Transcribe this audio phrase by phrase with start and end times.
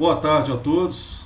[0.00, 1.20] Boa tarde a todos.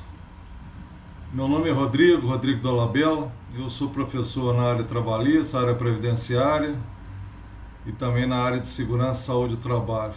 [1.33, 3.31] Meu nome é Rodrigo, Rodrigo Dolabella.
[3.57, 6.77] Eu sou professor na área trabalhista, área previdenciária
[7.87, 10.15] e também na área de segurança, saúde e trabalho.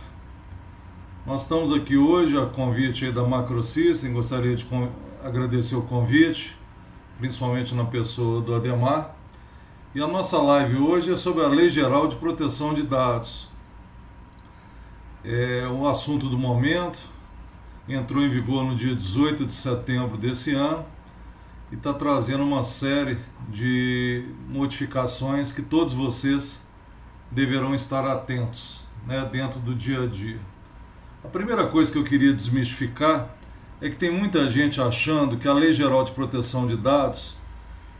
[1.24, 4.68] Nós estamos aqui hoje a convite da Macrosystem, gostaria de
[5.24, 6.58] agradecer o convite,
[7.20, 9.16] principalmente na pessoa do Ademar.
[9.94, 13.52] E a nossa live hoje é sobre a Lei Geral de Proteção de Dados.
[15.24, 17.17] É o assunto do momento,
[17.88, 20.86] entrou em vigor no dia 18 de setembro desse ano
[21.72, 23.18] e está trazendo uma série
[23.50, 26.62] de modificações que todos vocês
[27.32, 30.40] deverão estar atentos né, dentro do dia a dia.
[31.24, 33.36] A primeira coisa que eu queria desmistificar
[33.82, 37.36] é que tem muita gente achando que a Lei Geral de Proteção de Dados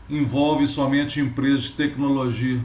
[0.08, 2.60] envolve somente empresas de tecnologia.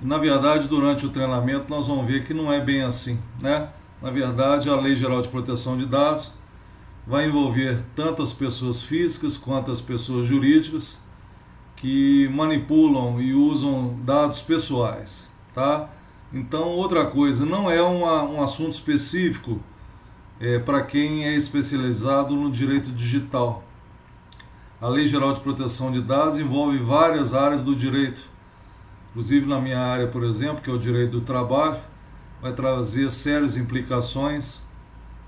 [0.00, 3.68] Na verdade, durante o treinamento, nós vamos ver que não é bem assim, né?
[4.00, 6.30] Na verdade, a Lei Geral de Proteção de Dados
[7.06, 11.00] vai envolver tanto as pessoas físicas quanto as pessoas jurídicas
[11.76, 15.88] que manipulam e usam dados pessoais, tá?
[16.32, 19.60] Então, outra coisa, não é uma, um assunto específico
[20.40, 23.64] é, para quem é especializado no direito digital.
[24.80, 28.22] A Lei Geral de Proteção de Dados envolve várias áreas do direito,
[29.10, 31.80] inclusive na minha área, por exemplo, que é o direito do trabalho
[32.40, 34.62] vai trazer sérias implicações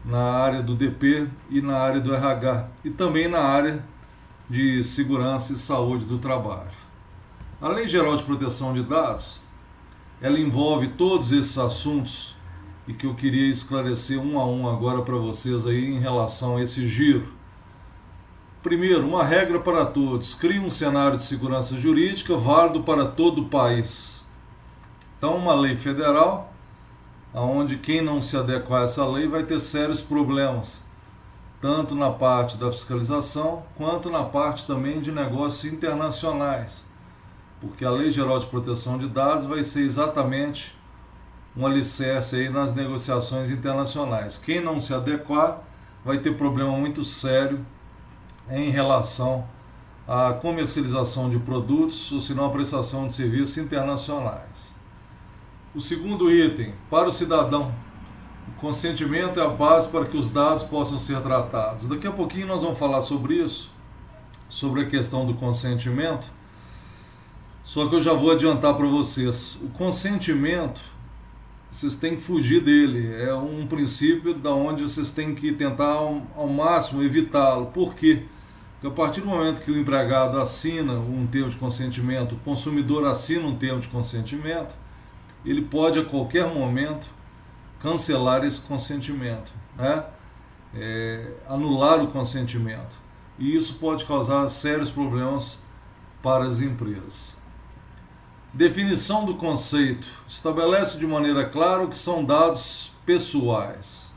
[0.05, 3.85] na área do DP e na área do RH e também na área
[4.49, 6.71] de segurança e saúde do trabalho.
[7.61, 9.41] A Lei Geral de Proteção de Dados,
[10.21, 12.37] ela envolve todos esses assuntos
[12.87, 16.63] e que eu queria esclarecer um a um agora para vocês aí em relação a
[16.63, 17.29] esse giro.
[18.63, 20.35] Primeiro, uma regra para todos.
[20.35, 24.25] Cria um cenário de segurança jurídica válido para todo o país.
[25.17, 26.48] Então, uma lei federal
[27.41, 30.83] onde quem não se adequar a essa lei vai ter sérios problemas,
[31.61, 36.85] tanto na parte da fiscalização quanto na parte também de negócios internacionais,
[37.61, 40.77] porque a Lei Geral de Proteção de Dados vai ser exatamente
[41.57, 44.39] um alicerce aí nas negociações internacionais.
[44.39, 45.61] Quem não se adequar
[46.05, 47.65] vai ter problema muito sério
[48.49, 49.45] em relação
[50.07, 54.78] à comercialização de produtos ou se não a prestação de serviços internacionais.
[55.75, 57.75] O segundo item, para o cidadão,
[58.49, 61.87] o consentimento é a base para que os dados possam ser tratados.
[61.87, 63.71] Daqui a pouquinho nós vamos falar sobre isso,
[64.49, 66.27] sobre a questão do consentimento.
[67.63, 69.59] Só que eu já vou adiantar para vocês.
[69.63, 70.81] O consentimento,
[71.71, 73.15] vocês têm que fugir dele.
[73.23, 77.67] É um princípio da onde vocês têm que tentar ao, máximo evitá-lo.
[77.67, 78.23] Por quê?
[78.81, 83.07] Porque a partir do momento que o empregado assina um termo de consentimento, o consumidor
[83.07, 84.75] assina um termo de consentimento,
[85.45, 87.07] ele pode a qualquer momento
[87.81, 90.05] cancelar esse consentimento, né?
[90.75, 92.97] É, anular o consentimento.
[93.39, 95.59] E isso pode causar sérios problemas
[96.23, 97.37] para as empresas.
[98.53, 100.09] Definição do conceito.
[100.27, 104.13] Estabelece de maneira clara o que são dados pessoais.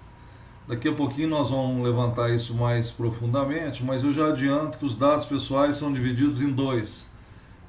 [0.67, 4.95] Daqui a pouquinho nós vamos levantar isso mais profundamente, mas eu já adianto que os
[4.95, 7.10] dados pessoais são divididos em dois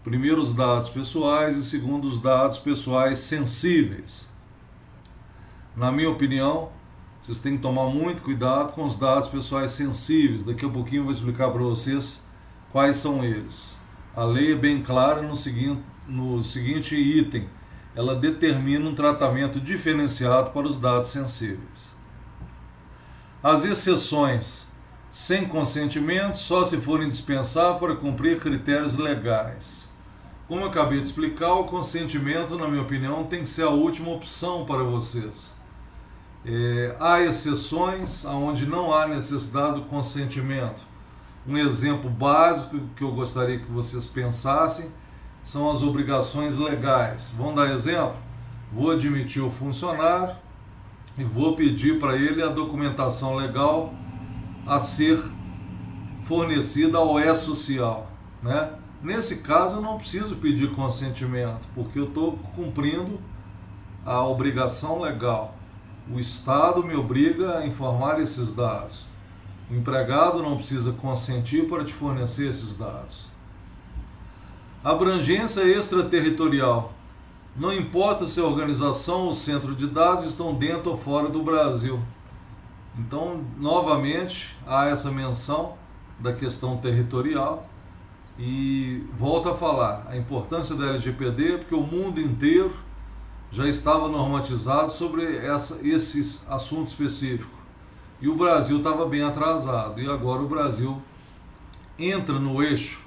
[0.04, 4.28] Primeiro, os dados pessoais e segundo, os dados pessoais sensíveis.
[5.76, 6.70] Na minha opinião,
[7.20, 10.42] vocês têm que tomar muito cuidado com os dados pessoais sensíveis.
[10.42, 12.20] Daqui a pouquinho eu vou explicar para vocês
[12.72, 13.78] quais são eles.
[14.14, 17.48] A lei é bem clara no seguinte, no seguinte item:
[17.94, 21.92] ela determina um tratamento diferenciado para os dados sensíveis.
[23.40, 24.66] As exceções
[25.10, 29.91] sem consentimento só se forem indispensáveis para cumprir critérios legais.
[30.52, 34.66] Como acabei de explicar, o consentimento, na minha opinião, tem que ser a última opção
[34.66, 35.54] para vocês.
[36.44, 40.82] É, há exceções onde não há necessidade do consentimento.
[41.48, 44.90] Um exemplo básico que eu gostaria que vocês pensassem
[45.42, 47.32] são as obrigações legais.
[47.34, 48.16] Vamos dar exemplo?
[48.70, 50.36] Vou admitir o funcionário
[51.16, 53.94] e vou pedir para ele a documentação legal
[54.66, 55.19] a ser
[56.25, 58.06] fornecida ao E-Social,
[58.43, 58.81] né?
[59.02, 63.19] Nesse caso, eu não preciso pedir consentimento, porque eu estou cumprindo
[64.06, 65.56] a obrigação legal.
[66.08, 69.06] O Estado me obriga a informar esses dados.
[69.69, 73.28] O empregado não precisa consentir para te fornecer esses dados.
[74.84, 76.93] Abrangência extraterritorial.
[77.56, 82.00] Não importa se a organização ou centro de dados estão dentro ou fora do Brasil.
[82.96, 85.75] Então, novamente, há essa menção
[86.20, 87.66] da questão territorial
[88.38, 92.73] e volto a falar a importância da LGPD, porque o mundo inteiro
[93.50, 97.50] já estava normatizado sobre essa, esse assunto específico.
[98.20, 100.00] e o Brasil estava bem atrasado.
[100.00, 101.02] E agora o Brasil
[101.99, 103.05] entra no eixo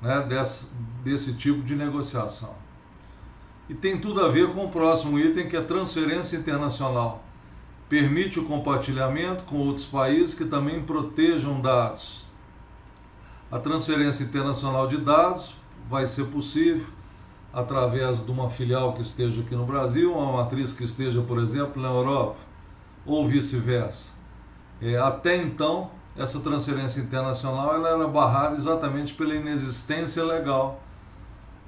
[0.00, 0.68] né, desse,
[1.02, 2.54] desse tipo de negociação.
[3.68, 7.24] E tem tudo a ver com o próximo item, que é transferência internacional.
[7.88, 12.26] Permite o compartilhamento com outros países que também protejam dados.
[13.52, 15.54] A transferência internacional de dados
[15.86, 16.86] vai ser possível
[17.52, 21.82] através de uma filial que esteja aqui no Brasil, uma matriz que esteja, por exemplo,
[21.82, 22.38] na Europa,
[23.04, 24.10] ou vice-versa.
[24.80, 30.80] É, até então, essa transferência internacional ela era barrada exatamente pela inexistência legal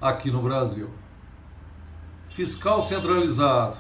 [0.00, 0.88] aqui no Brasil.
[2.30, 3.76] Fiscal centralizado.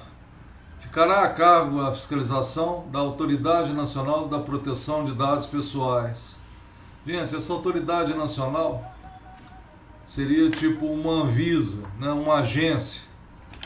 [0.78, 6.43] Ficará a cargo a fiscalização da Autoridade Nacional da Proteção de Dados Pessoais.
[7.06, 8.82] Gente, essa autoridade nacional
[10.06, 13.02] seria tipo uma Anvisa, né, uma agência.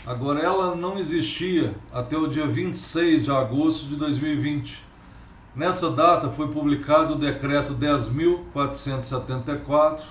[0.04, 4.82] Agora, ela não existia até o dia 26 de agosto de 2020.
[5.54, 10.02] Nessa data foi publicado o decreto 10.474,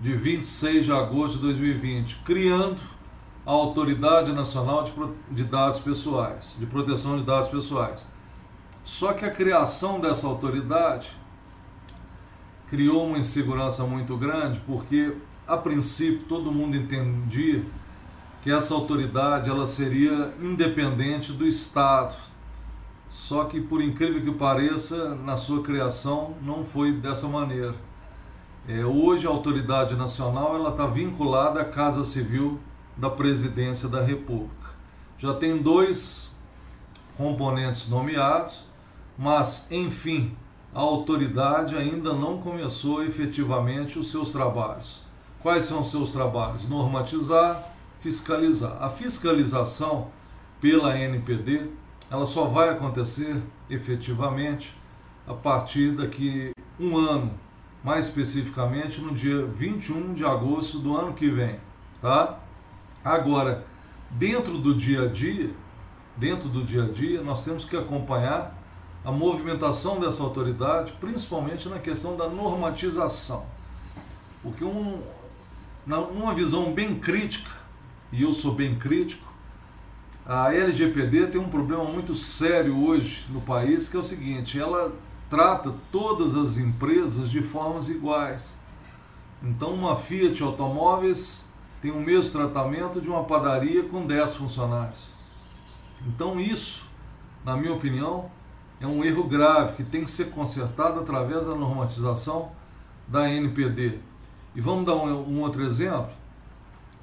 [0.00, 2.80] de 26 de agosto de 2020, criando
[3.44, 4.86] a Autoridade Nacional
[5.30, 8.06] de, Dados Pessoais, de Proteção de Dados Pessoais.
[8.84, 11.17] Só que a criação dessa autoridade
[12.70, 15.14] criou uma insegurança muito grande, porque
[15.46, 17.64] a princípio todo mundo entendia
[18.42, 22.14] que essa autoridade ela seria independente do Estado.
[23.08, 27.74] Só que por incrível que pareça, na sua criação não foi dessa maneira.
[28.68, 32.60] É, hoje a autoridade nacional ela está vinculada à Casa Civil
[32.96, 34.68] da Presidência da República.
[35.18, 36.30] Já tem dois
[37.16, 38.66] componentes nomeados,
[39.16, 40.36] mas enfim,
[40.74, 45.02] a autoridade ainda não começou efetivamente os seus trabalhos.
[45.40, 46.68] Quais são os seus trabalhos?
[46.68, 48.82] Normatizar, fiscalizar.
[48.82, 50.08] A fiscalização
[50.60, 51.68] pela NPD,
[52.10, 54.74] ela só vai acontecer efetivamente
[55.26, 57.32] a partir daqui um ano,
[57.82, 61.58] mais especificamente no dia 21 de agosto do ano que vem,
[62.00, 62.38] tá?
[63.04, 63.64] Agora,
[64.10, 65.50] dentro do dia a dia,
[66.16, 68.57] dentro do dia a dia, nós temos que acompanhar
[69.08, 73.46] a movimentação dessa autoridade, principalmente na questão da normatização.
[74.42, 75.00] Porque um,
[75.86, 77.50] numa visão bem crítica,
[78.12, 79.26] e eu sou bem crítico,
[80.26, 84.92] a LGPD tem um problema muito sério hoje no país, que é o seguinte, ela
[85.30, 88.58] trata todas as empresas de formas iguais.
[89.42, 91.46] Então uma Fiat Automóveis
[91.80, 95.08] tem o mesmo tratamento de uma padaria com 10 funcionários.
[96.06, 96.84] Então isso,
[97.42, 98.30] na minha opinião,
[98.80, 102.50] é um erro grave que tem que ser consertado através da normatização
[103.06, 103.98] da NPD.
[104.54, 106.10] E vamos dar um, um outro exemplo,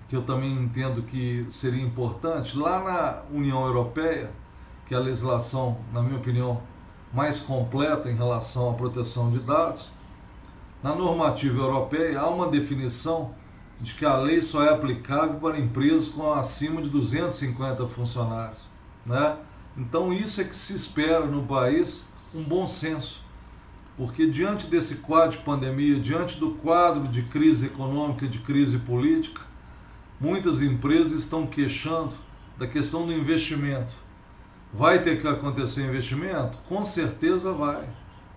[0.08, 2.58] que eu também entendo que seria importante.
[2.58, 4.32] Lá na União Europeia,
[4.86, 6.62] que é a legislação, na minha opinião,
[7.14, 9.90] mais completa em relação à proteção de dados,
[10.84, 13.34] na normativa europeia há uma definição
[13.80, 18.68] de que a lei só é aplicável para empresas com acima de 250 funcionários.
[19.06, 19.38] Né?
[19.78, 23.26] Então, isso é que se espera no país um bom senso
[23.98, 29.42] porque diante desse quadro de pandemia, diante do quadro de crise econômica, de crise política,
[30.20, 32.14] muitas empresas estão queixando
[32.58, 33.94] da questão do investimento.
[34.74, 36.58] Vai ter que acontecer investimento?
[36.68, 37.88] Com certeza vai,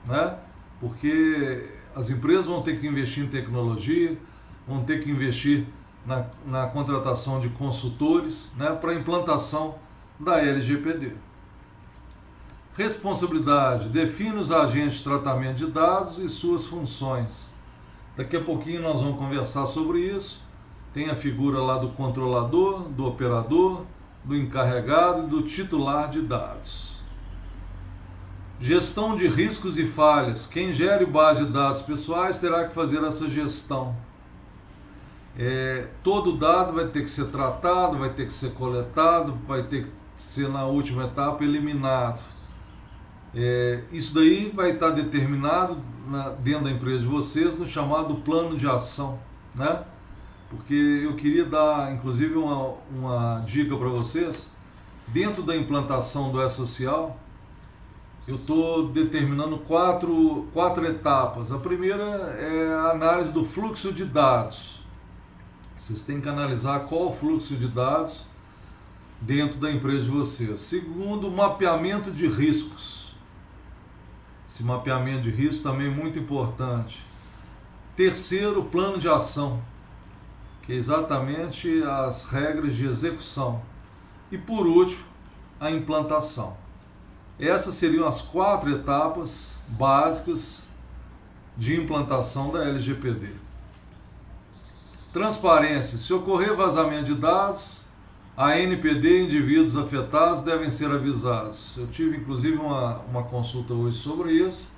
[0.06, 0.36] né?
[0.78, 4.16] Porque as empresas vão ter que investir em tecnologia,
[4.66, 5.66] vão ter que investir
[6.06, 9.74] na, na contratação de consultores, né, para a implantação
[10.20, 11.12] da LGPD.
[12.78, 13.88] Responsabilidade.
[13.88, 17.50] Define os agentes de tratamento de dados e suas funções.
[18.16, 20.40] Daqui a pouquinho nós vamos conversar sobre isso.
[20.94, 23.84] Tem a figura lá do controlador, do operador,
[24.22, 26.96] do encarregado e do titular de dados.
[28.60, 30.46] Gestão de riscos e falhas.
[30.46, 33.96] Quem gere base de dados pessoais terá que fazer essa gestão.
[35.36, 39.86] É, todo dado vai ter que ser tratado, vai ter que ser coletado, vai ter
[39.86, 42.37] que ser na última etapa eliminado.
[43.34, 48.56] É, isso daí vai estar determinado na, dentro da empresa de vocês no chamado plano
[48.56, 49.18] de ação,
[49.54, 49.84] né?
[50.48, 54.50] Porque eu queria dar, inclusive, uma, uma dica para vocês.
[55.08, 57.18] Dentro da implantação do E-Social,
[58.26, 61.52] eu estou determinando quatro, quatro etapas.
[61.52, 62.02] A primeira
[62.38, 64.80] é a análise do fluxo de dados.
[65.76, 68.26] Vocês têm que analisar qual o fluxo de dados
[69.20, 70.60] dentro da empresa de vocês.
[70.60, 72.97] Segundo, mapeamento de riscos.
[74.58, 77.06] Esse mapeamento de risco também é muito importante.
[77.94, 79.62] Terceiro, plano de ação,
[80.62, 83.62] que é exatamente as regras de execução.
[84.32, 85.04] E por último,
[85.60, 86.56] a implantação.
[87.38, 90.66] Essas seriam as quatro etapas básicas
[91.56, 93.28] de implantação da LGPD.
[95.12, 97.80] Transparência: se ocorrer vazamento de dados,
[98.38, 101.76] a NPD indivíduos afetados devem ser avisados.
[101.76, 104.70] Eu tive inclusive uma, uma consulta hoje sobre isso.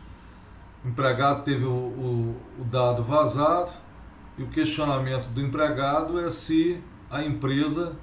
[0.82, 3.70] O empregado teve o, o, o dado vazado
[4.38, 7.96] e o questionamento do empregado é se a empresa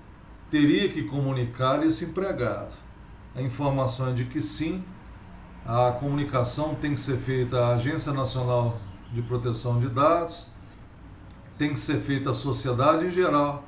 [0.52, 2.76] teria que comunicar esse empregado.
[3.36, 4.84] A informação é de que sim,
[5.66, 8.78] a comunicação tem que ser feita à Agência Nacional
[9.12, 10.52] de Proteção de Dados,
[11.58, 13.64] tem que ser feita à sociedade em geral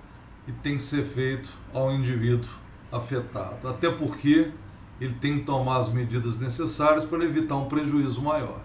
[0.50, 2.50] e tem que ser feito ao indivíduo
[2.92, 3.68] afetado.
[3.68, 4.52] Até porque
[5.00, 8.60] ele tem que tomar as medidas necessárias para evitar um prejuízo maior.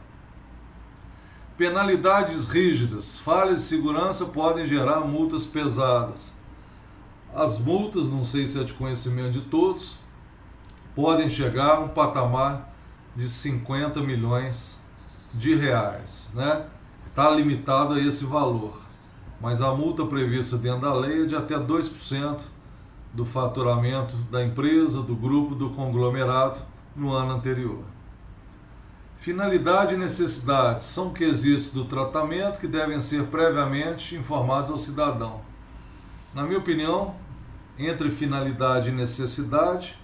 [1.58, 3.18] Penalidades rígidas.
[3.18, 6.34] Falhas de segurança podem gerar multas pesadas.
[7.34, 9.98] As multas, não sei se é de conhecimento de todos,
[10.94, 12.74] podem chegar a um patamar
[13.14, 14.80] de 50 milhões
[15.34, 16.66] de reais, né?
[17.08, 18.83] Está limitado a esse valor,
[19.40, 22.40] mas a multa prevista dentro da lei é de até 2%
[23.12, 26.58] do faturamento da empresa, do grupo, do conglomerado
[26.96, 27.82] no ano anterior.
[29.18, 35.40] Finalidade e necessidade são quesitos do tratamento que devem ser previamente informados ao cidadão.
[36.34, 37.14] Na minha opinião,
[37.78, 39.96] entre finalidade e necessidade,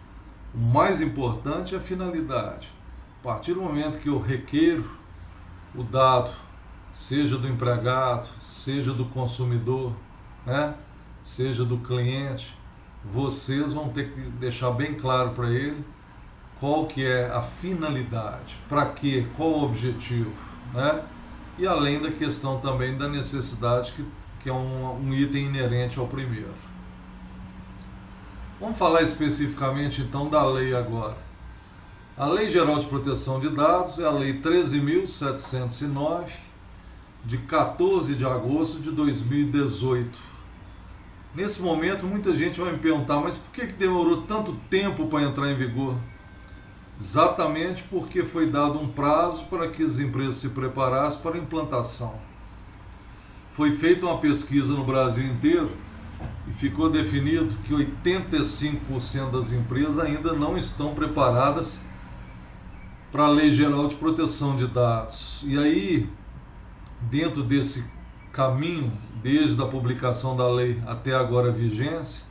[0.54, 2.68] o mais importante é a finalidade.
[3.20, 4.88] A partir do momento que eu requeiro
[5.74, 6.30] o dado,
[6.92, 9.92] seja do empregado, seja do consumidor,
[10.44, 10.74] né?
[11.22, 12.56] seja do cliente,
[13.04, 15.84] vocês vão ter que deixar bem claro para ele
[16.58, 20.32] qual que é a finalidade, para quê, qual o objetivo,
[20.74, 21.02] né?
[21.58, 24.04] E além da questão também da necessidade, que,
[24.42, 26.54] que é um, um item inerente ao primeiro.
[28.60, 31.16] Vamos falar especificamente então da lei agora.
[32.16, 36.28] A Lei Geral de Proteção de Dados é a Lei 13.709,
[37.24, 40.30] de 14 de agosto de 2018.
[41.34, 45.22] Nesse momento, muita gente vai me perguntar, mas por que, que demorou tanto tempo para
[45.22, 45.94] entrar em vigor?
[47.00, 52.14] Exatamente porque foi dado um prazo para que as empresas se preparassem para a implantação.
[53.54, 55.70] Foi feita uma pesquisa no Brasil inteiro
[56.48, 61.80] e ficou definido que 85% das empresas ainda não estão preparadas
[63.10, 65.42] para a Lei Geral de Proteção de Dados.
[65.44, 66.08] E aí,
[67.02, 67.84] dentro desse
[68.32, 68.92] caminho,
[69.22, 72.22] desde a publicação da lei até agora vigência,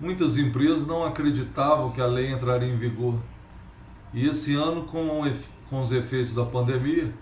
[0.00, 3.18] muitas empresas não acreditavam que a lei entraria em vigor.
[4.12, 5.22] E esse ano, com,
[5.68, 7.12] com os efeitos da pandemia,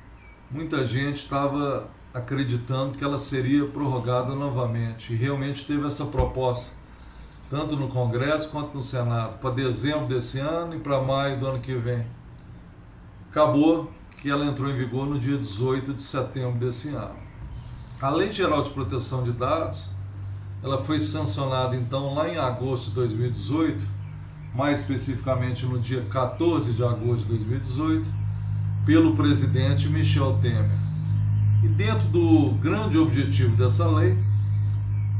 [0.50, 5.12] muita gente estava acreditando que ela seria prorrogada novamente.
[5.12, 6.74] E realmente teve essa proposta,
[7.50, 11.60] tanto no Congresso quanto no Senado, para dezembro desse ano e para maio do ano
[11.60, 12.06] que vem.
[13.30, 17.16] Acabou que ela entrou em vigor no dia 18 de setembro desse ano.
[18.00, 19.90] A Lei Geral de Proteção de Dados,
[20.62, 23.86] ela foi sancionada então lá em agosto de 2018,
[24.54, 28.10] mais especificamente no dia 14 de agosto de 2018,
[28.84, 30.70] pelo presidente Michel Temer.
[31.62, 34.16] E dentro do grande objetivo dessa lei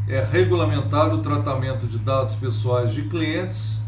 [0.09, 3.81] é regulamentar o tratamento de dados pessoais de clientes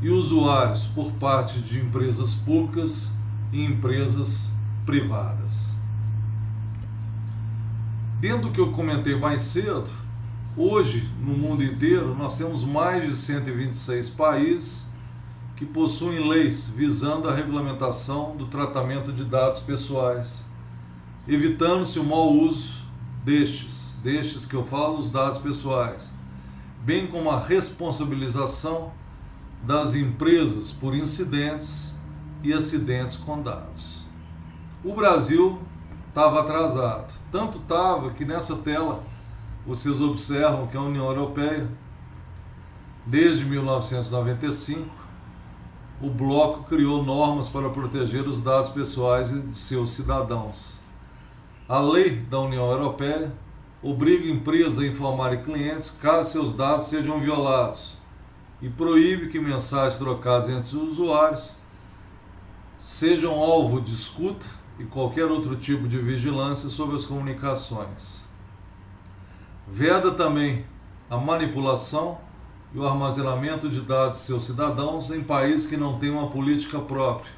[0.00, 3.12] e usuários por parte de empresas públicas
[3.52, 4.55] e empresas privadas.
[8.20, 9.90] Dentro do que eu comentei mais cedo,
[10.56, 14.86] hoje no mundo inteiro nós temos mais de 126 países
[15.56, 20.44] que possuem leis visando a regulamentação do tratamento de dados pessoais,
[21.26, 22.84] evitando-se o mau uso
[23.24, 26.14] destes, destes que eu falo, os dados pessoais,
[26.84, 28.92] bem como a responsabilização
[29.64, 31.92] das empresas por incidentes
[32.42, 33.95] e acidentes com dados.
[34.86, 35.58] O Brasil
[36.08, 37.12] estava atrasado.
[37.32, 39.02] Tanto estava que nessa tela
[39.66, 41.66] vocês observam que a União Europeia,
[43.04, 44.88] desde 1995,
[46.00, 50.76] o bloco criou normas para proteger os dados pessoais de seus cidadãos.
[51.68, 53.32] A lei da União Europeia
[53.82, 57.98] obriga empresas a informarem clientes caso seus dados sejam violados
[58.62, 61.56] e proíbe que mensagens trocadas entre os usuários
[62.78, 64.46] sejam alvo de escuta
[64.78, 68.24] e qualquer outro tipo de vigilância sobre as comunicações.
[69.66, 70.64] Veda também
[71.08, 72.18] a manipulação
[72.74, 76.78] e o armazenamento de dados de seus cidadãos em países que não têm uma política
[76.78, 77.32] própria.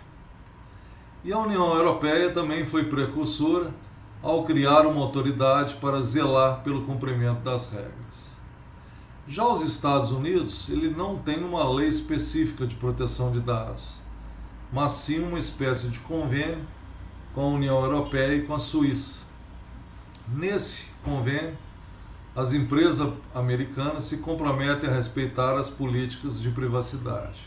[1.24, 3.72] E a União Europeia também foi precursora
[4.22, 8.36] ao criar uma autoridade para zelar pelo cumprimento das regras.
[9.26, 13.98] Já os Estados Unidos, ele não tem uma lei específica de proteção de dados
[14.72, 16.64] mas sim uma espécie de convênio
[17.38, 19.20] com a União Europeia e com a Suíça.
[20.26, 21.56] Nesse convênio,
[22.34, 27.40] as empresas americanas se comprometem a respeitar as políticas de privacidade.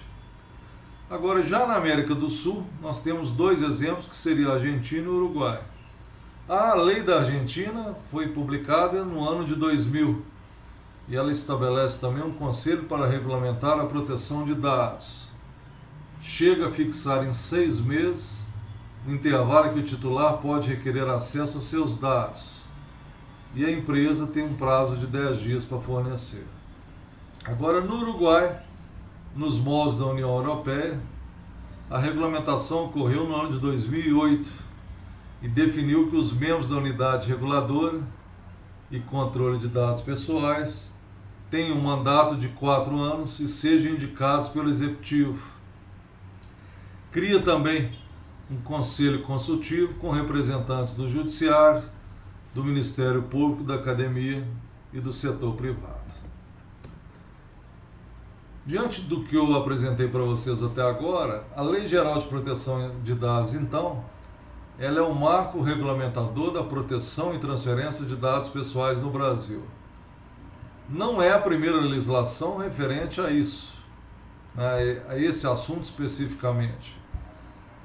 [1.10, 5.10] Agora, já na América do Sul, nós temos dois exemplos que seriam a Argentina e
[5.10, 5.62] Uruguai.
[6.48, 10.22] A lei da Argentina foi publicada no ano de 2000
[11.10, 15.28] e ela estabelece também um conselho para regulamentar a proteção de dados.
[16.22, 18.41] Chega a fixar em seis meses
[19.08, 22.62] intervalo que o titular pode requerer acesso aos seus dados
[23.56, 26.46] e a empresa tem um prazo de 10 dias para fornecer.
[27.44, 28.62] Agora, no Uruguai,
[29.36, 31.00] nos moldes da União Europeia,
[31.90, 34.50] a regulamentação ocorreu no ano de 2008
[35.42, 38.02] e definiu que os membros da unidade reguladora
[38.90, 40.92] e controle de dados pessoais
[41.50, 45.40] tenham um mandato de quatro anos e sejam indicados pelo Executivo.
[47.12, 47.92] Cria também
[48.52, 51.84] um conselho consultivo com representantes do Judiciário,
[52.54, 54.46] do Ministério Público, da Academia
[54.92, 56.02] e do setor privado.
[58.66, 63.16] Diante do que eu apresentei para vocês até agora, a Lei Geral de Proteção de
[63.16, 64.04] Dados, então,
[64.78, 69.64] ela é o marco regulamentador da proteção e transferência de dados pessoais no Brasil.
[70.90, 73.74] Não é a primeira legislação referente a isso,
[74.54, 77.01] né, a esse assunto especificamente.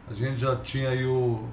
[0.09, 1.45] A gente já tinha aí o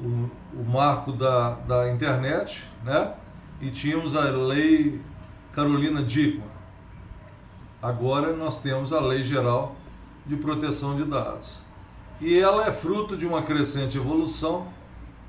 [0.00, 3.14] o, o marco da, da internet, né?
[3.60, 5.00] E tínhamos a lei
[5.52, 6.46] Carolina Dickmann.
[7.82, 9.74] Agora nós temos a Lei Geral
[10.26, 11.62] de Proteção de Dados.
[12.20, 14.66] E ela é fruto de uma crescente evolução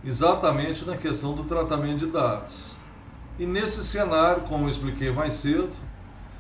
[0.04, 2.76] exatamente na questão do tratamento de dados.
[3.38, 5.70] E nesse cenário, como expliquei mais cedo,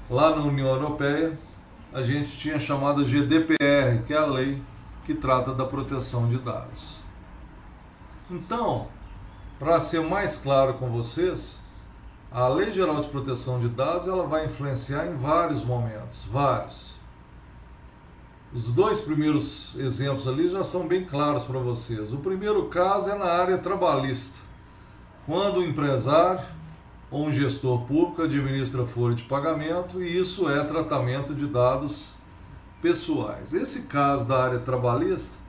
[0.10, 1.38] lá na União Europeia,
[1.94, 4.62] a gente tinha chamada GDPR, que é a lei
[5.08, 7.00] que trata da proteção de dados.
[8.30, 8.90] Então,
[9.58, 11.62] para ser mais claro com vocês,
[12.30, 16.94] a Lei Geral de Proteção de Dados ela vai influenciar em vários momentos, vários.
[18.54, 22.12] Os dois primeiros exemplos ali já são bem claros para vocês.
[22.12, 24.38] O primeiro caso é na área trabalhista,
[25.26, 26.44] quando o empresário
[27.10, 32.17] ou um gestor público administra folha de pagamento e isso é tratamento de dados
[32.82, 33.54] pessoais.
[33.54, 35.48] Esse caso da área trabalhista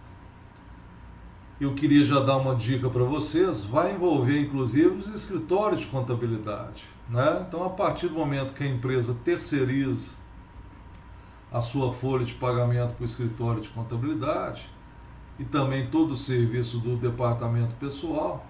[1.60, 6.84] eu queria já dar uma dica para vocês, vai envolver inclusive os escritórios de contabilidade.
[7.08, 7.44] Né?
[7.46, 10.12] Então, a partir do momento que a empresa terceiriza
[11.52, 14.68] a sua folha de pagamento para o escritório de contabilidade
[15.38, 18.44] e também todo o serviço do departamento pessoal,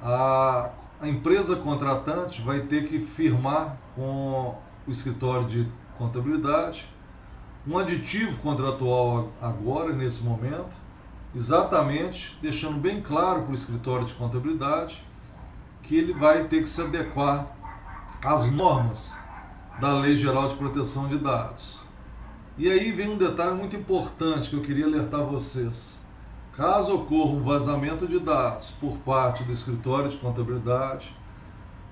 [0.00, 4.54] a, a empresa contratante vai ter que firmar com
[4.86, 5.66] o escritório de
[5.98, 6.86] contabilidade
[7.66, 10.76] um aditivo contratual agora, nesse momento,
[11.34, 15.02] exatamente deixando bem claro para o escritório de contabilidade
[15.82, 17.46] que ele vai ter que se adequar
[18.24, 19.14] às normas
[19.80, 21.80] da Lei Geral de Proteção de Dados.
[22.56, 26.00] E aí vem um detalhe muito importante que eu queria alertar vocês.
[26.56, 31.14] Caso ocorra um vazamento de dados por parte do escritório de contabilidade,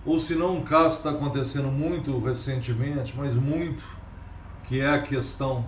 [0.07, 3.85] ou se não um caso está acontecendo muito recentemente, mas muito,
[4.64, 5.64] que é a questão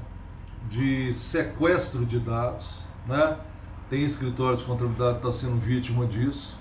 [0.68, 3.36] de sequestro de dados, né?
[3.88, 6.58] Tem escritório de contabilidade que está sendo vítima disso.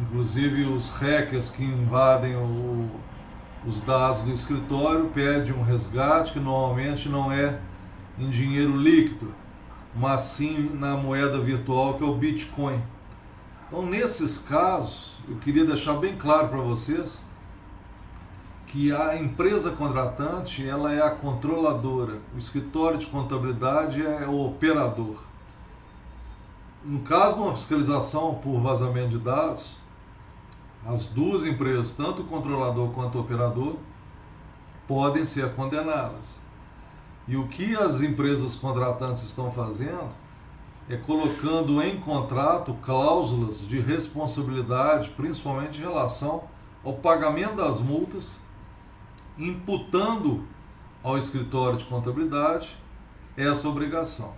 [0.00, 2.90] Inclusive os hackers que invadem o,
[3.64, 7.58] os dados do escritório pedem um resgate que normalmente não é
[8.18, 9.32] em dinheiro líquido,
[9.94, 12.82] mas sim na moeda virtual que é o Bitcoin.
[13.66, 17.24] Então, nesses casos, eu queria deixar bem claro para vocês
[18.76, 25.16] que a empresa contratante ela é a controladora, o escritório de contabilidade é o operador
[26.86, 29.76] no caso de uma fiscalização por vazamento de dados,
[30.86, 33.74] as duas empresas, tanto o controlador quanto o operador,
[34.86, 36.38] podem ser condenadas.
[37.26, 40.10] E o que as empresas contratantes estão fazendo
[40.88, 46.44] é colocando em contrato cláusulas de responsabilidade, principalmente em relação
[46.84, 48.38] ao pagamento das multas,
[49.38, 50.44] imputando
[51.02, 52.76] ao escritório de contabilidade
[53.36, 54.34] essa obrigação.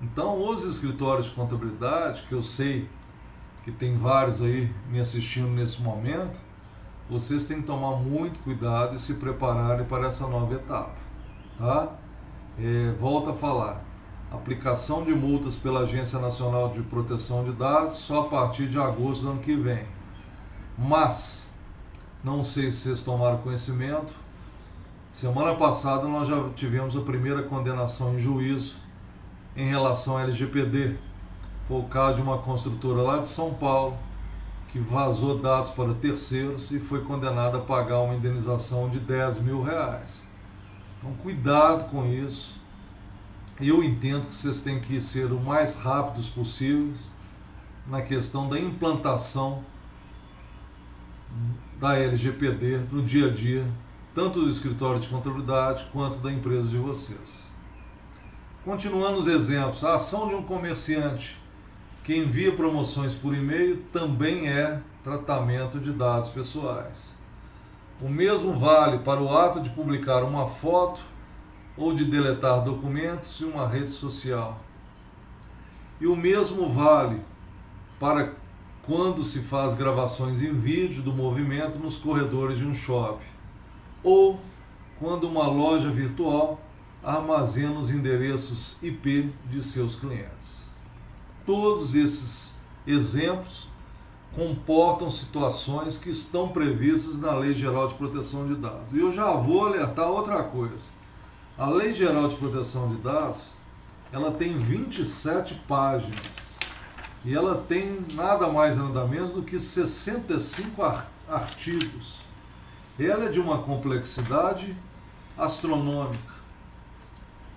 [0.00, 2.88] Então, os escritórios de contabilidade, que eu sei
[3.62, 6.40] que tem vários aí me assistindo nesse momento,
[7.08, 10.94] vocês têm que tomar muito cuidado e se prepararem para essa nova etapa.
[11.58, 11.92] Tá?
[12.58, 13.84] É, volto a falar.
[14.30, 19.22] Aplicação de multas pela Agência Nacional de Proteção de Dados só a partir de agosto
[19.22, 19.84] do ano que vem.
[20.78, 21.39] Mas,
[22.22, 24.12] não sei se vocês tomaram conhecimento,
[25.10, 28.76] semana passada nós já tivemos a primeira condenação em juízo
[29.56, 30.96] em relação à LGPD.
[31.66, 33.96] Foi o caso de uma construtora lá de São Paulo
[34.68, 39.62] que vazou dados para terceiros e foi condenada a pagar uma indenização de 10 mil
[39.62, 40.22] reais.
[40.98, 42.60] Então, cuidado com isso.
[43.60, 47.08] Eu entendo que vocês têm que ser o mais rápidos possíveis
[47.86, 49.62] na questão da implantação
[51.80, 53.66] da LGPD no dia a dia,
[54.14, 57.50] tanto do escritório de contabilidade quanto da empresa de vocês.
[58.62, 61.40] Continuando os exemplos, a ação de um comerciante
[62.04, 67.14] que envia promoções por e-mail também é tratamento de dados pessoais.
[68.02, 71.00] O mesmo vale para o ato de publicar uma foto
[71.76, 74.58] ou de deletar documentos em uma rede social.
[75.98, 77.22] E o mesmo vale
[77.98, 78.34] para
[78.86, 83.24] quando se faz gravações em vídeo do movimento nos corredores de um shopping,
[84.02, 84.40] ou
[84.98, 86.60] quando uma loja virtual
[87.02, 90.60] armazena os endereços IP de seus clientes.
[91.46, 92.54] Todos esses
[92.86, 93.68] exemplos
[94.34, 98.92] comportam situações que estão previstas na Lei Geral de Proteção de Dados.
[98.92, 100.88] E eu já vou alertar outra coisa.
[101.58, 103.50] A Lei Geral de Proteção de Dados,
[104.12, 106.49] ela tem 27 páginas
[107.24, 110.82] e ela tem nada mais nada menos do que 65
[111.28, 112.20] artigos.
[112.98, 114.76] Ela é de uma complexidade
[115.36, 116.34] astronômica.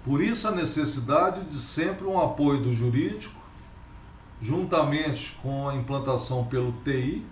[0.04, 3.42] Por isso a necessidade de sempre um apoio do jurídico,
[4.42, 7.26] juntamente com a implantação pelo TI,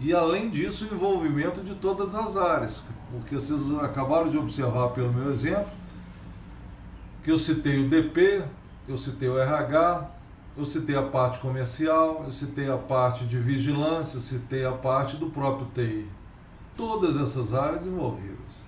[0.00, 5.12] e além disso o envolvimento de todas as áreas, porque vocês acabaram de observar pelo
[5.12, 5.70] meu exemplo
[7.22, 8.44] que eu citei o DP,
[8.86, 10.10] eu citei o RH,
[10.56, 15.16] eu citei a parte comercial, eu citei a parte de vigilância, eu citei a parte
[15.16, 16.06] do próprio TI.
[16.76, 18.64] Todas essas áreas envolvidas.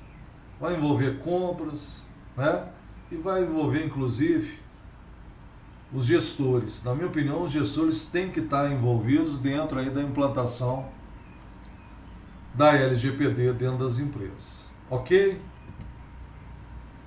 [0.61, 2.03] Vai envolver compras,
[2.37, 2.67] né?
[3.11, 4.59] E vai envolver inclusive
[5.93, 6.83] os gestores.
[6.83, 10.87] Na minha opinião, os gestores têm que estar envolvidos dentro aí da implantação
[12.53, 14.65] da LGPD dentro das empresas.
[14.91, 15.41] Ok?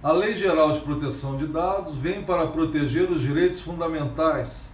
[0.01, 4.68] A Lei Geral de Proteção de Dados vem para proteger os direitos fundamentais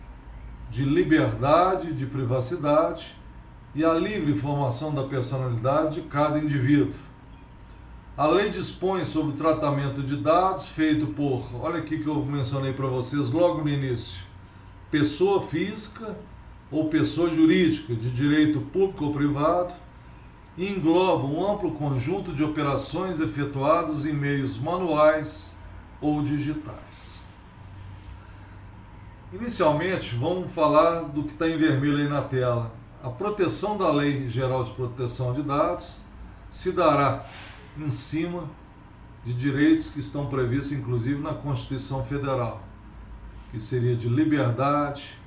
[0.69, 3.15] de liberdade, de privacidade
[3.73, 6.99] e a livre formação da personalidade de cada indivíduo.
[8.17, 12.71] A lei dispõe sobre o tratamento de dados feito por, olha aqui que eu mencionei
[12.71, 14.23] para vocês logo no início,
[14.89, 16.17] pessoa física
[16.71, 19.73] ou pessoa jurídica de direito público ou privado,
[20.57, 25.53] e engloba um amplo conjunto de operações efetuadas em meios manuais
[25.99, 27.14] ou digitais.
[29.37, 32.71] Inicialmente, vamos falar do que está em vermelho aí na tela.
[33.03, 35.97] A proteção da Lei Geral de Proteção de Dados
[36.49, 37.25] se dará
[37.77, 38.45] em cima
[39.25, 42.63] de direitos que estão previstos, inclusive, na Constituição Federal,
[43.51, 45.17] que seria de liberdade,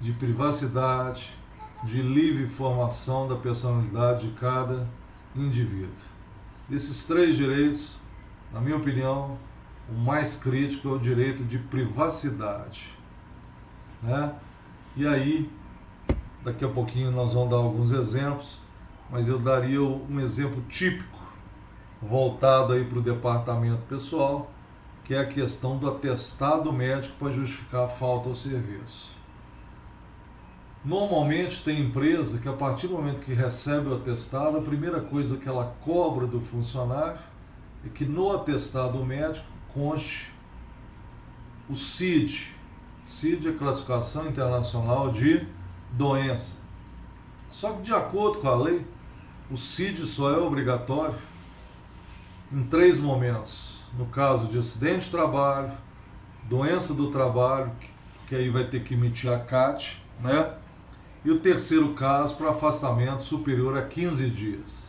[0.00, 1.30] de privacidade,
[1.84, 4.88] de livre formação da personalidade de cada
[5.36, 5.92] indivíduo.
[6.70, 7.98] Desses três direitos,
[8.50, 9.36] na minha opinião,
[9.90, 12.96] o mais crítico é o direito de privacidade
[14.02, 14.34] né?
[14.96, 15.50] E aí,
[16.42, 18.58] daqui a pouquinho nós vamos dar alguns exemplos,
[19.10, 21.18] mas eu daria um exemplo típico
[22.00, 24.50] voltado aí para o departamento pessoal,
[25.04, 29.16] que é a questão do atestado médico para justificar a falta ao serviço.
[30.84, 35.36] Normalmente tem empresa que a partir do momento que recebe o atestado, a primeira coisa
[35.36, 37.18] que ela cobra do funcionário
[37.84, 40.32] é que no atestado médico conste
[41.68, 42.54] o CID,
[43.08, 45.42] CID é classificação internacional de
[45.92, 46.56] doença.
[47.50, 48.86] Só que de acordo com a lei,
[49.50, 51.14] o CID só é obrigatório
[52.52, 53.82] em três momentos.
[53.96, 55.72] No caso de acidente de trabalho,
[56.44, 57.72] doença do trabalho,
[58.26, 60.54] que aí vai ter que emitir a CAT, né?
[61.24, 64.86] E o terceiro caso para afastamento superior a 15 dias.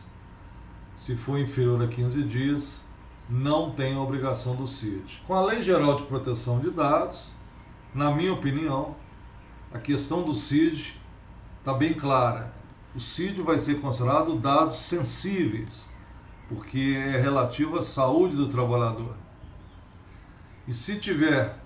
[0.94, 2.84] Se for inferior a 15 dias,
[3.30, 5.22] não tem a obrigação do CID.
[5.26, 7.39] Com a Lei Geral de Proteção de Dados,
[7.94, 8.94] na minha opinião,
[9.72, 10.94] a questão do CID
[11.58, 12.52] está bem clara.
[12.94, 15.88] O CID vai ser considerado dados sensíveis,
[16.48, 19.14] porque é relativo à saúde do trabalhador.
[20.66, 21.56] E se tiver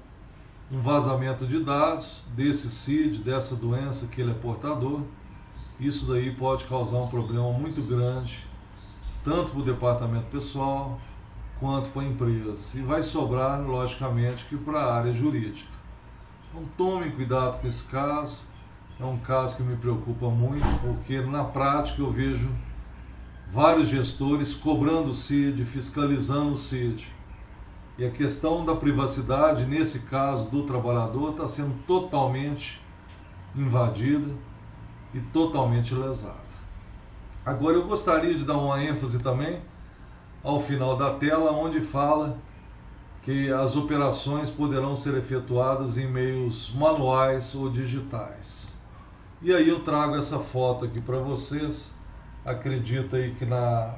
[0.71, 5.03] um vazamento de dados desse CID, dessa doença que ele é portador,
[5.79, 8.47] isso daí pode causar um problema muito grande,
[9.23, 11.01] tanto para o departamento pessoal
[11.59, 12.79] quanto para a empresa.
[12.79, 15.75] E vai sobrar, logicamente, que para a área jurídica.
[16.55, 18.41] Então tomem cuidado com esse caso.
[19.01, 22.49] É um caso que me preocupa muito, porque na prática eu vejo
[23.53, 27.09] vários gestores cobrando o CID, fiscalizando o CID.
[27.99, 32.81] E a questão da privacidade, nesse caso do trabalhador, está sendo totalmente
[33.57, 34.33] invadida
[35.13, 36.45] e totalmente lesada.
[37.45, 39.61] Agora eu gostaria de dar uma ênfase também
[40.43, 42.39] ao final da tela, onde fala
[43.25, 48.77] que as operações poderão ser efetuadas em meios manuais ou digitais.
[49.41, 51.95] E aí eu trago essa foto aqui para vocês.
[52.45, 53.95] Acredita aí que na,